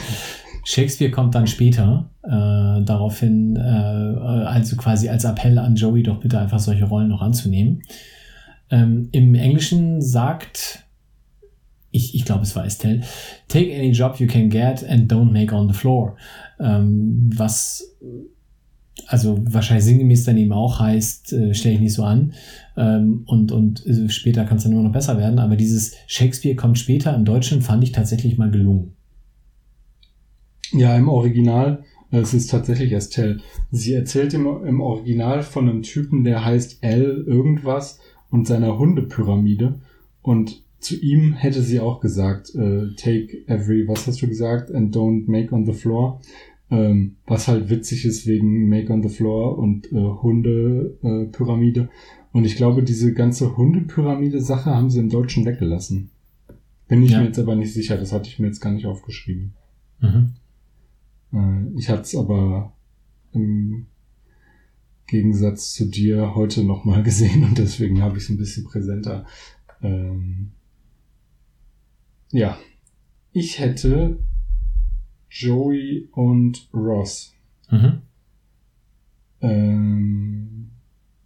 [0.63, 2.09] Shakespeare kommt dann später.
[2.23, 7.21] Äh, daraufhin, äh, also quasi als Appell an Joey, doch bitte einfach solche Rollen noch
[7.21, 7.83] anzunehmen.
[8.69, 10.83] Ähm, Im Englischen sagt,
[11.91, 13.01] ich, ich glaube, es war Estelle,
[13.47, 16.15] take any job you can get and don't make on the floor.
[16.59, 17.83] Ähm, was
[19.07, 22.33] also wahrscheinlich sinngemäß dann eben auch heißt, äh, stell dich nicht so an.
[22.77, 25.39] Ähm, und und äh, später kann es dann immer noch besser werden.
[25.39, 28.93] Aber dieses Shakespeare kommt später im Deutschen fand ich tatsächlich mal gelungen.
[30.73, 33.39] Ja, im Original, es ist tatsächlich Estelle.
[33.71, 37.99] Sie erzählt im, im Original von einem Typen, der heißt L irgendwas
[38.29, 39.79] und seiner Hundepyramide.
[40.21, 44.95] Und zu ihm hätte sie auch gesagt, äh, take every, was hast du gesagt, and
[44.95, 46.19] don't make on the floor.
[46.69, 51.81] Ähm, was halt witzig ist wegen Make on the Floor und äh, Hundepyramide.
[51.81, 51.87] Äh,
[52.35, 56.09] und ich glaube, diese ganze Hundepyramide-Sache haben sie im Deutschen weggelassen.
[56.87, 57.19] Bin ich Ja.
[57.19, 59.53] mir jetzt aber nicht sicher, das hatte ich mir jetzt gar nicht aufgeschrieben.
[60.01, 60.33] Mhm.
[61.33, 62.73] Äh, Ich hatte es aber
[63.31, 63.87] im
[65.07, 69.25] Gegensatz zu dir heute nochmal gesehen und deswegen habe ich es ein bisschen präsenter.
[69.81, 70.51] Ähm
[72.31, 72.57] ja,
[73.31, 74.19] ich hätte
[75.29, 77.33] Joey und Ross.
[77.69, 78.01] Mhm.
[79.41, 80.69] Ähm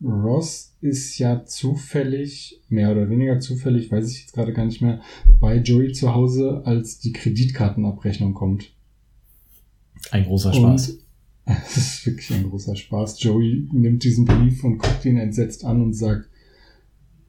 [0.01, 5.01] Ross ist ja zufällig, mehr oder weniger zufällig, weiß ich jetzt gerade gar nicht mehr,
[5.39, 8.75] bei Joey zu Hause, als die Kreditkartenabrechnung kommt.
[10.11, 10.89] Ein großer Spaß.
[10.89, 10.99] Und
[11.65, 13.21] es ist wirklich ein großer Spaß.
[13.23, 16.29] Joey nimmt diesen Brief und guckt ihn entsetzt an und sagt,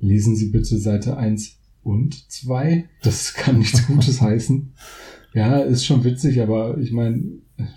[0.01, 2.85] lesen Sie bitte Seite 1 und 2.
[3.03, 4.73] Das kann nichts Gutes heißen.
[5.35, 7.23] Ja, ist schon witzig, aber ich meine,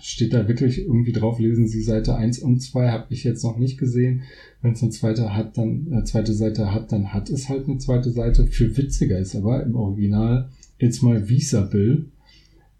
[0.00, 3.58] steht da wirklich irgendwie drauf, lesen Sie Seite 1 und 2, habe ich jetzt noch
[3.58, 4.22] nicht gesehen.
[4.62, 7.78] Wenn es eine zweite hat, dann eine zweite Seite hat, dann hat es halt eine
[7.78, 8.46] zweite Seite.
[8.46, 10.48] Für witziger ist aber im Original
[10.78, 12.06] It's my Visa Bill,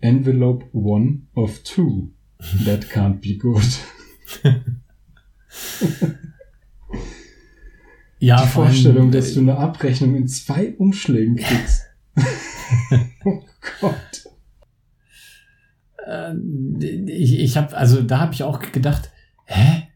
[0.02, 2.12] Envelope one of two.
[2.64, 3.62] That can't be good.
[8.18, 11.82] ja, Die vor allem, Vorstellung, dass du eine Abrechnung in zwei Umschlägen kriegst.
[13.24, 13.44] oh
[13.80, 14.28] Gott.
[16.06, 16.34] äh,
[17.06, 19.10] ich, ich habe, also da habe ich auch gedacht,
[19.46, 19.88] hä?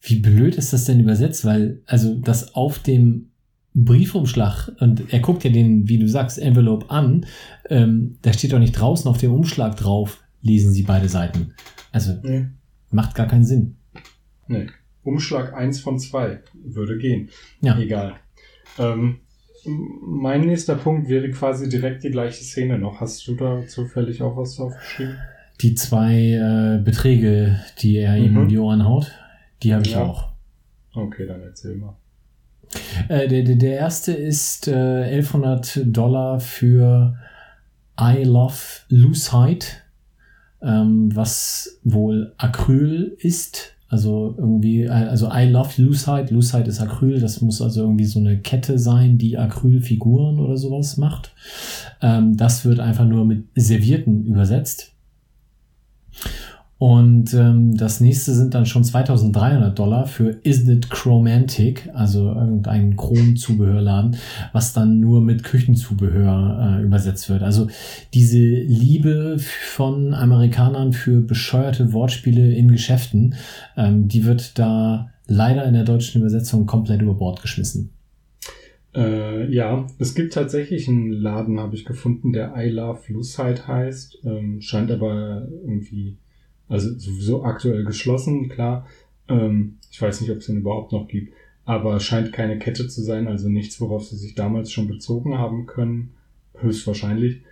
[0.00, 1.44] Wie blöd ist das denn übersetzt?
[1.44, 3.32] Weil, also das auf dem
[3.74, 7.26] Briefumschlag, und er guckt ja den, wie du sagst, Envelope an,
[7.70, 11.54] ähm, da steht doch nicht draußen auf dem Umschlag drauf, lesen Sie beide Seiten.
[11.92, 12.46] Also Nee.
[12.90, 13.76] macht gar keinen Sinn.
[14.48, 14.66] Nee.
[15.04, 17.28] Umschlag 1 von 2 würde gehen.
[17.60, 17.78] Ja.
[17.78, 18.14] Egal.
[18.78, 19.20] Ähm,
[19.64, 23.00] mein nächster Punkt wäre quasi direkt die gleiche Szene noch.
[23.00, 25.16] Hast du da zufällig auch was aufgeschrieben?
[25.60, 28.42] Die zwei äh, Beträge, die er ihm Mhm.
[28.42, 29.12] in die Ohren haut,
[29.62, 30.04] die habe ich Ja.
[30.04, 30.28] auch.
[30.94, 31.96] Okay, dann erzähl mal.
[33.08, 37.16] Äh, der, der, erste ist äh, 1100 Dollar für
[38.00, 38.54] I Love
[38.88, 39.66] Lucite,
[40.62, 43.74] ähm, was wohl Acryl ist.
[43.88, 48.18] Also irgendwie, äh, also I Love Lucite, Lucite ist Acryl, das muss also irgendwie so
[48.18, 51.32] eine Kette sein, die Acrylfiguren oder sowas macht.
[52.02, 54.92] Ähm, das wird einfach nur mit Servierten übersetzt.
[56.78, 62.96] Und ähm, das nächste sind dann schon 2300 Dollar für Isn't It Chromantic, also irgendein
[62.96, 64.16] Chrom-Zubehörladen,
[64.52, 67.42] was dann nur mit Küchenzubehör äh, übersetzt wird.
[67.42, 67.66] Also
[68.14, 73.34] diese Liebe von Amerikanern für bescheuerte Wortspiele in Geschäften,
[73.76, 77.90] ähm, die wird da leider in der deutschen Übersetzung komplett über Bord geschmissen.
[78.94, 84.20] Äh, ja, es gibt tatsächlich einen Laden, habe ich gefunden, der I Love Lucite heißt.
[84.24, 86.16] Ähm, scheint aber irgendwie,
[86.68, 88.86] also sowieso aktuell geschlossen, klar.
[89.28, 91.32] Ähm, ich weiß nicht, ob es den überhaupt noch gibt.
[91.64, 95.66] Aber scheint keine Kette zu sein, also nichts, worauf sie sich damals schon bezogen haben
[95.66, 96.14] können.
[96.54, 97.42] Höchstwahrscheinlich.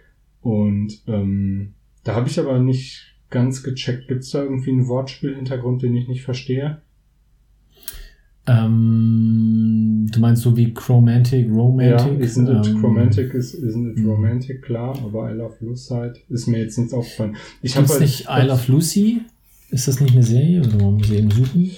[0.40, 4.08] Und ähm, da habe ich aber nicht ganz gecheckt.
[4.08, 6.80] Gibt es da irgendwie einen Wortspielhintergrund, den ich nicht verstehe?
[8.49, 12.20] Ähm, du meinst so wie Chromantic, Romantic?
[12.20, 14.09] Ja, isn't it ähm, romantic, is, isn't it mhm.
[14.09, 17.36] romantic, klar, aber I Love Lucide ist mir jetzt nichts aufgefallen.
[17.62, 19.22] Ich habe nicht I Love Lucy?
[19.70, 20.61] Ist das nicht eine Serie?
[20.61, 21.70] Oder man muss eben suchen.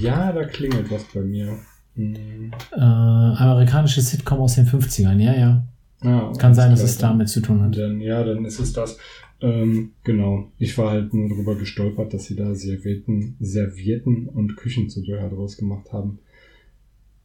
[0.00, 1.58] Ja, da klingelt was bei mir.
[1.94, 2.50] Hm.
[2.72, 5.64] Äh, amerikanische Sitcom aus den 50ern, ja, ja.
[6.02, 7.76] Ah, Kann sein, dass es damit zu tun hat.
[7.76, 8.96] dann Ja, dann ist es das.
[9.42, 10.50] Ähm, genau.
[10.58, 15.92] Ich war halt nur drüber gestolpert, dass sie da Servietten, Servietten und Küchenzubehör draus gemacht
[15.92, 16.18] haben.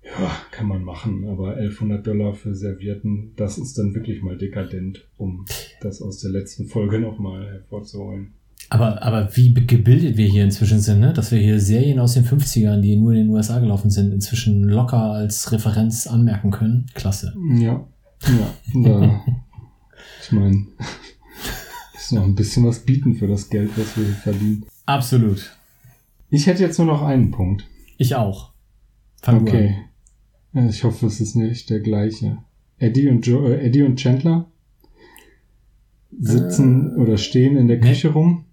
[0.03, 5.03] Ja, kann man machen, aber 1100 Dollar für Servietten, das ist dann wirklich mal dekadent,
[5.17, 5.45] um
[5.81, 8.33] das aus der letzten Folge nochmal hervorzuholen.
[8.69, 11.11] Aber, aber wie gebildet wir hier inzwischen sind, ne?
[11.13, 14.63] dass wir hier Serien aus den 50ern, die nur in den USA gelaufen sind, inzwischen
[14.63, 16.85] locker als Referenz anmerken können.
[16.93, 17.33] Klasse.
[17.57, 17.87] Ja,
[18.27, 18.53] ja,
[18.83, 19.21] da,
[20.23, 20.67] ich meine,
[22.05, 24.65] ist noch ein bisschen was bieten für das Geld, was wir hier verdienen.
[24.85, 25.57] Absolut.
[26.29, 27.67] Ich hätte jetzt nur noch einen Punkt.
[27.97, 28.51] Ich auch.
[29.21, 29.75] Fang okay.
[30.53, 32.37] Ja, Ich hoffe, es ist nicht der gleiche.
[32.77, 34.51] Eddie und, jo äh, Eddie und Chandler
[36.17, 37.79] sitzen oder stehen in der.
[37.79, 38.45] Küche rum.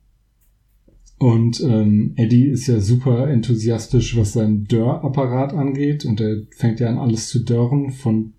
[1.19, 6.05] Und ähm, Eddie ist ja super enthusiastisch, was seinen Dörrapparat angeht.
[6.05, 8.33] Und er fängt ja an, alles zu dörren, von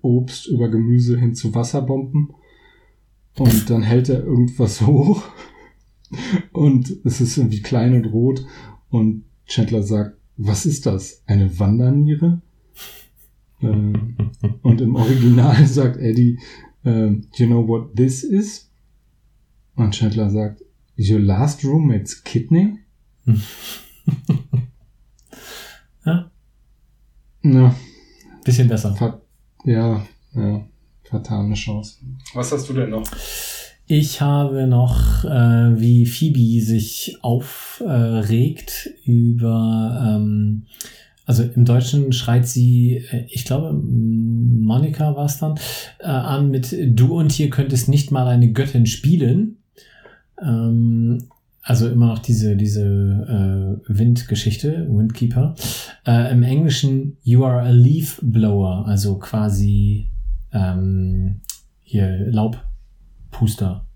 [0.00, 2.30] Obst über Gemüse hin zu Wasserbomben.
[3.36, 5.22] Und dann hält er irgendwas hoch.
[6.52, 8.44] Und es ist irgendwie klein und rot.
[8.90, 11.22] Und Chandler sagt, was ist das?
[11.26, 12.40] Eine Wanderniere?
[13.60, 14.16] Ähm,
[14.62, 16.38] und im Original sagt Eddie,
[16.84, 18.70] ähm, you know what this is?
[19.74, 20.62] Und Chandler sagt,
[20.98, 22.78] your last roommate's kidney?
[26.04, 26.30] Ja,
[27.40, 27.74] Na,
[28.44, 29.22] bisschen besser.
[29.64, 30.68] ja, ja,
[31.04, 31.98] vertane Chance.
[32.34, 33.04] Was hast du denn noch?
[33.86, 40.62] Ich habe noch, äh, wie Phoebe sich aufregt über, ähm,
[41.26, 45.56] also im Deutschen schreit sie, äh, ich glaube, Monika war es dann,
[45.98, 49.58] äh, an mit Du und hier könntest nicht mal eine Göttin spielen.
[50.40, 51.28] Ähm,
[51.60, 55.54] also immer noch diese, diese äh, Windgeschichte, Windkeeper.
[56.06, 60.08] Äh, Im Englischen, you are a leaf blower, also quasi
[60.54, 61.40] ähm,
[61.82, 63.86] hier Laubpuster.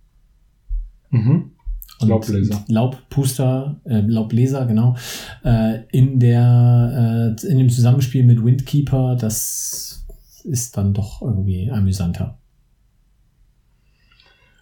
[1.11, 1.53] Mhm.
[2.01, 2.65] Und Laubbläser.
[2.69, 4.97] Laubpuster, äh, Laubbläser, genau.
[5.45, 10.07] Äh, in der, äh, in dem Zusammenspiel mit Windkeeper, das
[10.45, 12.39] ist dann doch irgendwie amüsanter.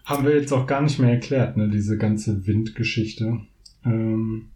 [0.04, 3.40] Haben wir jetzt auch gar nicht mehr erklärt, ne, diese ganze Windgeschichte.
[3.84, 4.50] Ähm,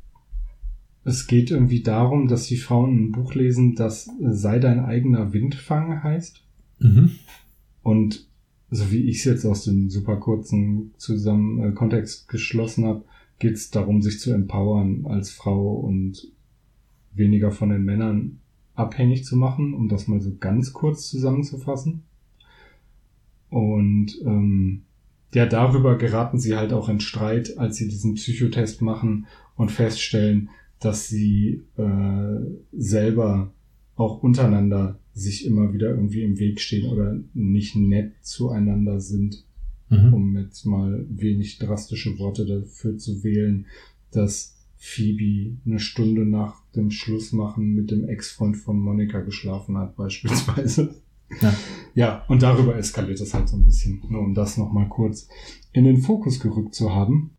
[1.04, 5.32] es geht irgendwie darum, dass die Frauen ein Buch lesen, das äh, sei dein eigener
[5.32, 6.42] Windfang heißt.
[6.80, 7.12] Mhm.
[7.82, 8.28] Und
[8.70, 13.04] so wie ich es jetzt aus dem super kurzen zusammen äh, Kontext geschlossen habe,
[13.38, 16.30] geht es darum, sich zu empowern als Frau und
[17.12, 18.40] weniger von den Männern
[18.74, 22.04] abhängig zu machen, um das mal so ganz kurz zusammenzufassen.
[23.48, 24.82] Und ähm,
[25.34, 29.26] ja, darüber geraten sie halt auch in Streit, als sie diesen Psychotest machen
[29.56, 32.40] und feststellen, dass sie äh,
[32.72, 33.52] selber
[33.96, 39.44] auch untereinander sich immer wieder irgendwie im Weg stehen oder nicht nett zueinander sind,
[39.92, 40.14] Mhm.
[40.14, 43.66] um jetzt mal wenig drastische Worte dafür zu wählen,
[44.12, 50.94] dass Phoebe eine Stunde nach dem Schlussmachen mit dem Ex-Freund von Monika geschlafen hat, beispielsweise.
[51.42, 51.54] Ja.
[51.94, 55.28] Ja, und darüber eskaliert es halt so ein bisschen, nur um das nochmal kurz
[55.72, 57.32] in den Fokus gerückt zu haben.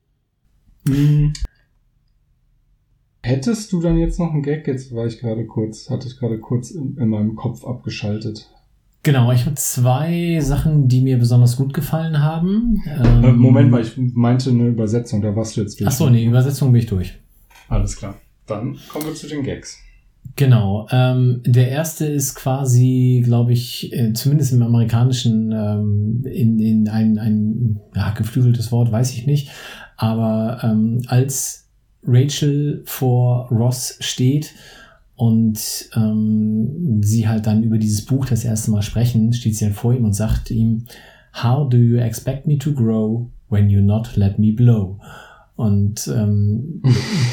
[3.23, 4.67] Hättest du dann jetzt noch einen Gag?
[4.67, 8.49] Jetzt war ich gerade kurz, hatte ich gerade kurz in, in meinem Kopf abgeschaltet.
[9.03, 12.81] Genau, ich habe zwei Sachen, die mir besonders gut gefallen haben.
[12.85, 15.87] Äh, Ähm, Moment mal, ich meinte eine Übersetzung, da warst du jetzt durch.
[15.87, 17.17] Ach so, nee, Übersetzung bin ich durch.
[17.67, 18.15] Alles klar.
[18.45, 19.77] Dann kommen wir zu den Gags.
[20.35, 20.87] Genau.
[20.91, 27.17] Ähm, der erste ist quasi, glaube ich, äh, zumindest im amerikanischen, ähm, in, in ein,
[27.17, 29.49] ein ja, geflügeltes Wort, weiß ich nicht.
[29.97, 31.69] Aber ähm, als
[32.03, 34.53] Rachel vor Ross steht
[35.15, 39.75] und ähm, sie halt dann über dieses Buch das erste Mal sprechen, steht sie halt
[39.75, 40.85] vor ihm und sagt ihm,
[41.43, 44.99] How do you expect me to grow when you not let me blow?
[45.55, 46.81] Und ähm,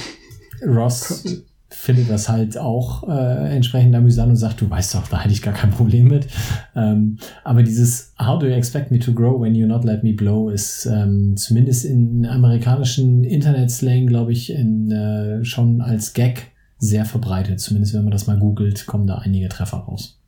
[0.66, 1.44] Ross
[1.78, 1.84] Gott.
[1.84, 5.42] findet das halt auch äh, entsprechend amüsant und sagt, du weißt doch, da hätte ich
[5.42, 6.26] gar kein Problem mit.
[6.74, 10.12] Ähm, aber dieses How do you expect me to grow when you not let me
[10.12, 17.04] blow ist ähm, zumindest in amerikanischen Internetslang, glaube ich, in, äh, schon als Gag sehr
[17.04, 17.60] verbreitet.
[17.60, 20.20] Zumindest wenn man das mal googelt, kommen da einige Treffer raus.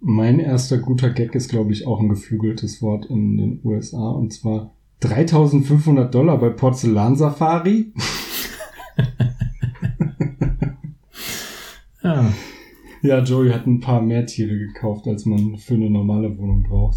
[0.00, 4.32] Mein erster guter Gag ist, glaube ich, auch ein geflügeltes Wort in den USA und
[4.32, 7.92] zwar 3500 Dollar bei Porzellansafari.
[8.98, 9.04] Ja,
[13.04, 16.96] Ja, Joey hat ein paar mehr Tiere gekauft, als man für eine normale Wohnung braucht.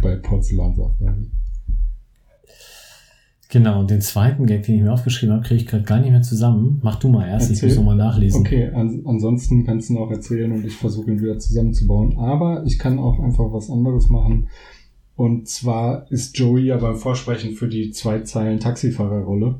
[0.00, 1.30] Bei Porzellansafari.
[3.50, 3.80] genau.
[3.80, 6.22] Und den zweiten Gag, den ich mir aufgeschrieben habe, kriege ich gerade gar nicht mehr
[6.22, 6.80] zusammen.
[6.82, 7.68] Mach du mal erst, ich Erzähl.
[7.68, 8.40] muss nochmal nachlesen.
[8.40, 12.16] Okay, an, ansonsten kannst du ihn auch erzählen und ich versuche ihn wieder zusammenzubauen.
[12.16, 14.48] Aber ich kann auch einfach was anderes machen.
[15.16, 19.58] Und zwar ist Joey ja beim Vorsprechen für die zwei Zeilen Taxifahrerrolle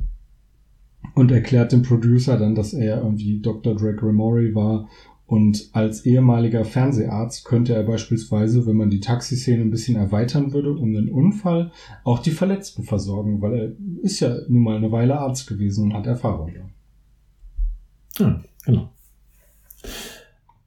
[1.15, 3.75] und erklärt dem Producer dann, dass er irgendwie Dr.
[3.77, 4.89] Drake Remori war
[5.33, 10.75] und als ehemaliger Fernseharzt könnte er beispielsweise, wenn man die Taxiszene ein bisschen erweitern würde,
[10.75, 11.73] um den Unfall
[12.05, 13.73] auch die Verletzten versorgen, weil er
[14.03, 16.53] ist ja nun mal eine Weile Arzt gewesen und hat Erfahrung.
[18.19, 18.91] Ja, genau.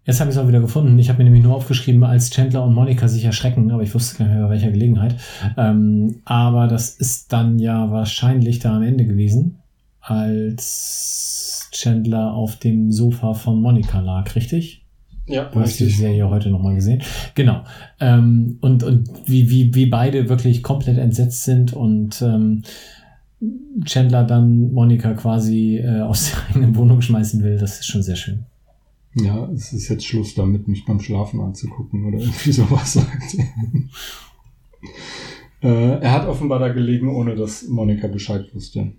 [0.04, 0.98] Jetzt habe ich es auch wieder gefunden.
[0.98, 4.18] Ich habe mir nämlich nur aufgeschrieben, als Chandler und Monika sich erschrecken, aber ich wusste
[4.18, 5.18] gar nicht mehr, bei welcher Gelegenheit.
[5.58, 9.60] Ähm, aber das ist dann ja wahrscheinlich da am Ende gewesen,
[10.06, 14.86] als Chandler auf dem Sofa von Monika lag, richtig?
[15.28, 17.02] Ja, Du hast die Serie heute nochmal gesehen.
[17.34, 17.64] Genau.
[18.00, 22.62] Ähm, und und wie, wie, wie beide wirklich komplett entsetzt sind und ähm,
[23.84, 28.16] Chandler dann Monika quasi äh, aus der eigenen Wohnung schmeißen will, das ist schon sehr
[28.16, 28.46] schön.
[29.16, 33.36] Ja, es ist jetzt Schluss damit, mich beim Schlafen anzugucken oder irgendwie sowas sagt.
[35.64, 38.92] äh, er hat offenbar da gelegen, ohne dass Monika Bescheid wusste.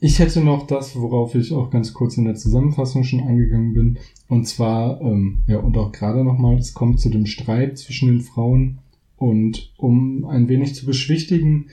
[0.00, 3.98] Ich hätte noch das, worauf ich auch ganz kurz in der Zusammenfassung schon eingegangen bin.
[4.28, 8.20] Und zwar, ähm, ja, und auch gerade nochmal, es kommt zu dem Streit zwischen den
[8.20, 8.78] Frauen.
[9.16, 11.66] Und um ein wenig zu beschwichtigen,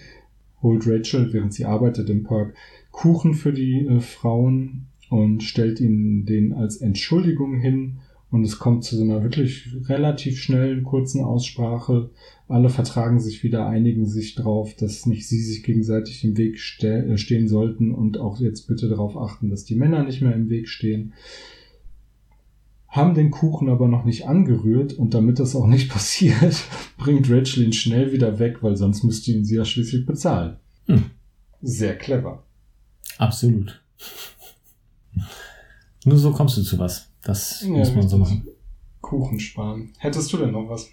[0.63, 2.55] holt Rachel, während sie arbeitet im Park,
[2.89, 7.99] Kuchen für die äh, Frauen und stellt ihnen den als Entschuldigung hin.
[8.31, 12.09] Und es kommt zu so einer wirklich relativ schnellen, kurzen Aussprache.
[12.47, 17.05] Alle vertragen sich wieder, einigen sich drauf, dass nicht sie sich gegenseitig im Weg ste
[17.05, 20.49] äh, stehen sollten und auch jetzt bitte darauf achten, dass die Männer nicht mehr im
[20.49, 21.13] Weg stehen.
[22.87, 26.63] Haben den Kuchen aber noch nicht angerührt und damit das auch nicht passiert,
[26.97, 30.57] bringt Rachel ihn schnell wieder weg, weil sonst müsste ihn sie ja schließlich bezahlen.
[30.87, 31.05] Hm.
[31.61, 32.43] Sehr clever.
[33.17, 33.81] Absolut.
[36.05, 37.09] Nur so kommst du zu was.
[37.25, 38.47] Das Ja, muss man so machen.
[39.01, 39.89] Kuchen sparen.
[39.97, 40.89] Hättest du denn noch was?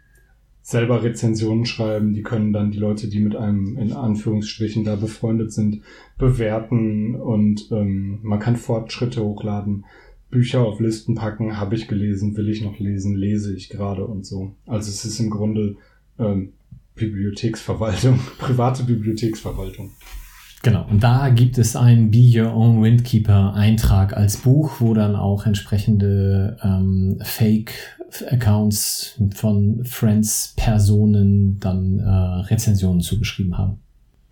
[0.67, 5.53] selber Rezensionen schreiben, die können dann die Leute, die mit einem in Anführungsstrichen da befreundet
[5.53, 5.79] sind,
[6.17, 9.85] bewerten und ähm, man kann Fortschritte hochladen,
[10.29, 14.25] Bücher auf Listen packen, habe ich gelesen, will ich noch lesen, lese ich gerade und
[14.25, 14.55] so.
[14.65, 15.77] Also es ist im Grunde
[16.19, 16.51] ähm,
[16.95, 19.91] Bibliotheksverwaltung, private Bibliotheksverwaltung.
[20.63, 25.15] Genau, und da gibt es einen Be Your Own Windkeeper Eintrag als Buch, wo dann
[25.15, 27.19] auch entsprechende ähm,
[28.09, 32.03] Fake-Accounts von Friends-Personen dann äh,
[32.47, 33.79] Rezensionen zugeschrieben haben.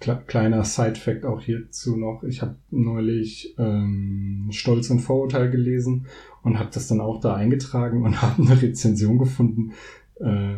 [0.02, 2.24] Kle- Kleiner Side-Fact auch hierzu noch.
[2.24, 6.06] Ich habe neulich ähm, Stolz und Vorurteil gelesen
[6.44, 9.72] und habe das dann auch da eingetragen und habe eine Rezension gefunden,
[10.20, 10.56] äh,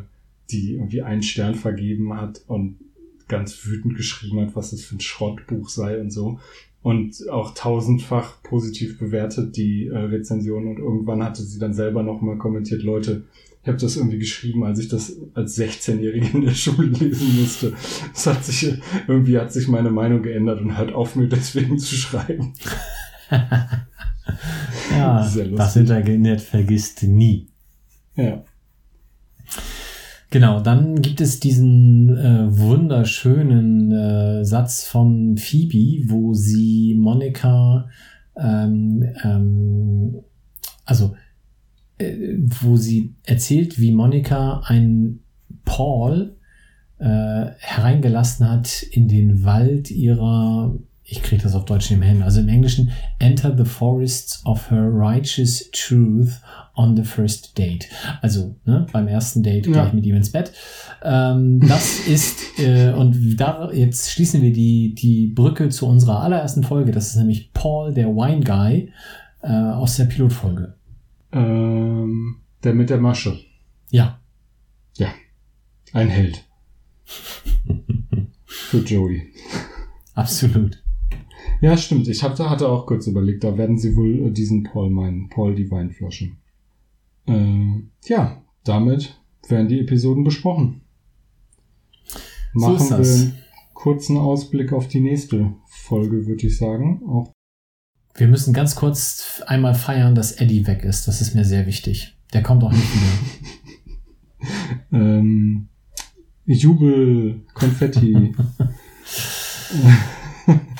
[0.51, 2.77] die irgendwie einen Stern vergeben hat und
[3.27, 6.39] ganz wütend geschrieben hat, was das für ein Schrottbuch sei und so.
[6.87, 12.37] Und auch tausendfach positiv bewertet die äh, Rezension und irgendwann hatte sie dann selber nochmal
[12.37, 13.25] kommentiert, Leute,
[13.61, 17.73] ich habe das irgendwie geschrieben, als ich das als 16-Jährige in der Schule lesen musste.
[18.15, 18.73] Es hat sich,
[19.05, 22.53] irgendwie hat sich meine Meinung geändert und hört auf, mir deswegen zu schreiben.
[24.91, 27.47] Ja, das Internet vergisst nie.
[28.15, 28.43] Ja.
[30.29, 37.87] Genau, dann gibt es diesen äh, wunderschönen äh, Satz von Phoebe, wo sie Monika,
[38.35, 40.15] ähm, ähm,
[40.83, 41.15] also
[41.97, 45.23] äh, wo sie erzählt, wie Monika einen
[45.63, 46.35] Paul
[46.99, 47.05] äh,
[47.59, 50.75] hereingelassen hat in den Wald ihrer,
[51.09, 54.69] ich kriege das auf Deutsch nicht mehr hin, also im Englischen, enter the forests of
[54.69, 56.41] her righteous truth
[56.75, 57.87] on the first date.
[58.21, 59.71] Also ne, beim ersten Date Ja.
[59.71, 60.51] gleich mit ihm ins Bett.
[61.03, 66.63] Ähm, das ist, äh, und da, jetzt schließen wir die, die Brücke zu unserer allerersten
[66.63, 66.91] Folge.
[66.91, 68.91] Das ist nämlich Paul, der Wine Guy,
[69.41, 70.75] äh, aus der Pilotfolge.
[71.31, 73.39] Ähm, der mit der Masche.
[73.91, 74.19] Ja,
[75.93, 76.43] Ein Held.
[78.45, 79.31] Für Joey.
[80.13, 80.83] absolut.
[81.61, 82.07] Ja, stimmt.
[82.07, 85.29] Ich hab, da hatte auch kurz überlegt, da werden sie wohl äh, diesen Paul meinen.
[85.29, 86.31] Paul die Weinflasche.
[87.25, 90.81] Äh, ja, damit werden die Episoden besprochen.
[92.53, 93.37] So Machen ist wir einen
[93.73, 97.01] kurzen Ausblick auf die nächste Folge, würde ich sagen.
[97.07, 97.31] Auch
[98.15, 101.07] Wir müssen ganz kurz einmal feiern, dass Eddie weg ist.
[101.07, 102.17] Das ist mir sehr wichtig.
[102.33, 104.49] Der kommt auch nicht wieder.
[104.99, 105.69] ähm,
[106.45, 108.35] Jubel, Konfetti.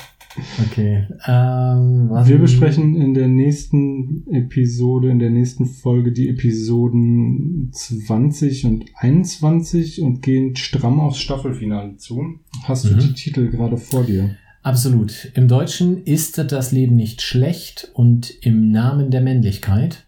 [0.70, 1.06] Okay.
[1.26, 8.84] Ähm, Wir besprechen in der nächsten Episode, in der nächsten Folge die Episoden 20 und
[8.96, 12.22] 21 und gehen stramm aufs Staffelfinale zu.
[12.64, 12.98] Hast du Mhm.
[13.00, 14.36] die Titel gerade vor dir?
[14.62, 15.30] Absolut.
[15.34, 20.06] Im Deutschen ist das Leben nicht schlecht und im Namen der Männlichkeit.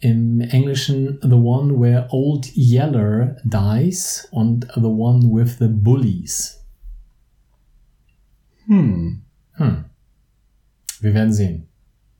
[0.00, 6.60] Im Englischen The One Where Old Yeller Dies und The One with the Bullies.
[8.66, 9.20] Hm.
[9.54, 9.84] Hm.
[11.00, 11.68] Wir werden sehen.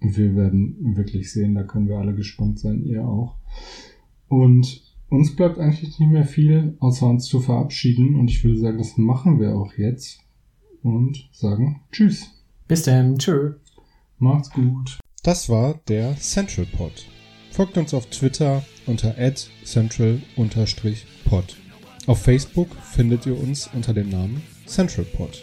[0.00, 3.36] Wir werden wirklich sehen, da können wir alle gespannt sein, ihr auch.
[4.28, 8.16] Und uns bleibt eigentlich nicht mehr viel, außer uns zu verabschieden.
[8.16, 10.20] Und ich würde sagen, das machen wir auch jetzt.
[10.82, 12.30] Und sagen Tschüss.
[12.68, 13.16] Bis dann.
[13.18, 13.54] Tschö.
[14.18, 14.98] Macht's gut.
[15.22, 17.06] Das war der Central Pod.
[17.50, 19.14] Folgt uns auf Twitter unter
[19.64, 21.56] @central_pod.
[22.06, 25.42] Auf Facebook findet ihr uns unter dem Namen Central Pod.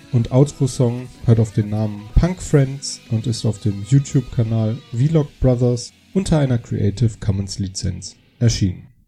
[0.11, 5.93] und Outro-Song hört auf den Namen Punk Friends und ist auf dem YouTube-Kanal Vlog Brothers
[6.13, 8.90] unter einer Creative Commons Lizenz erschienen.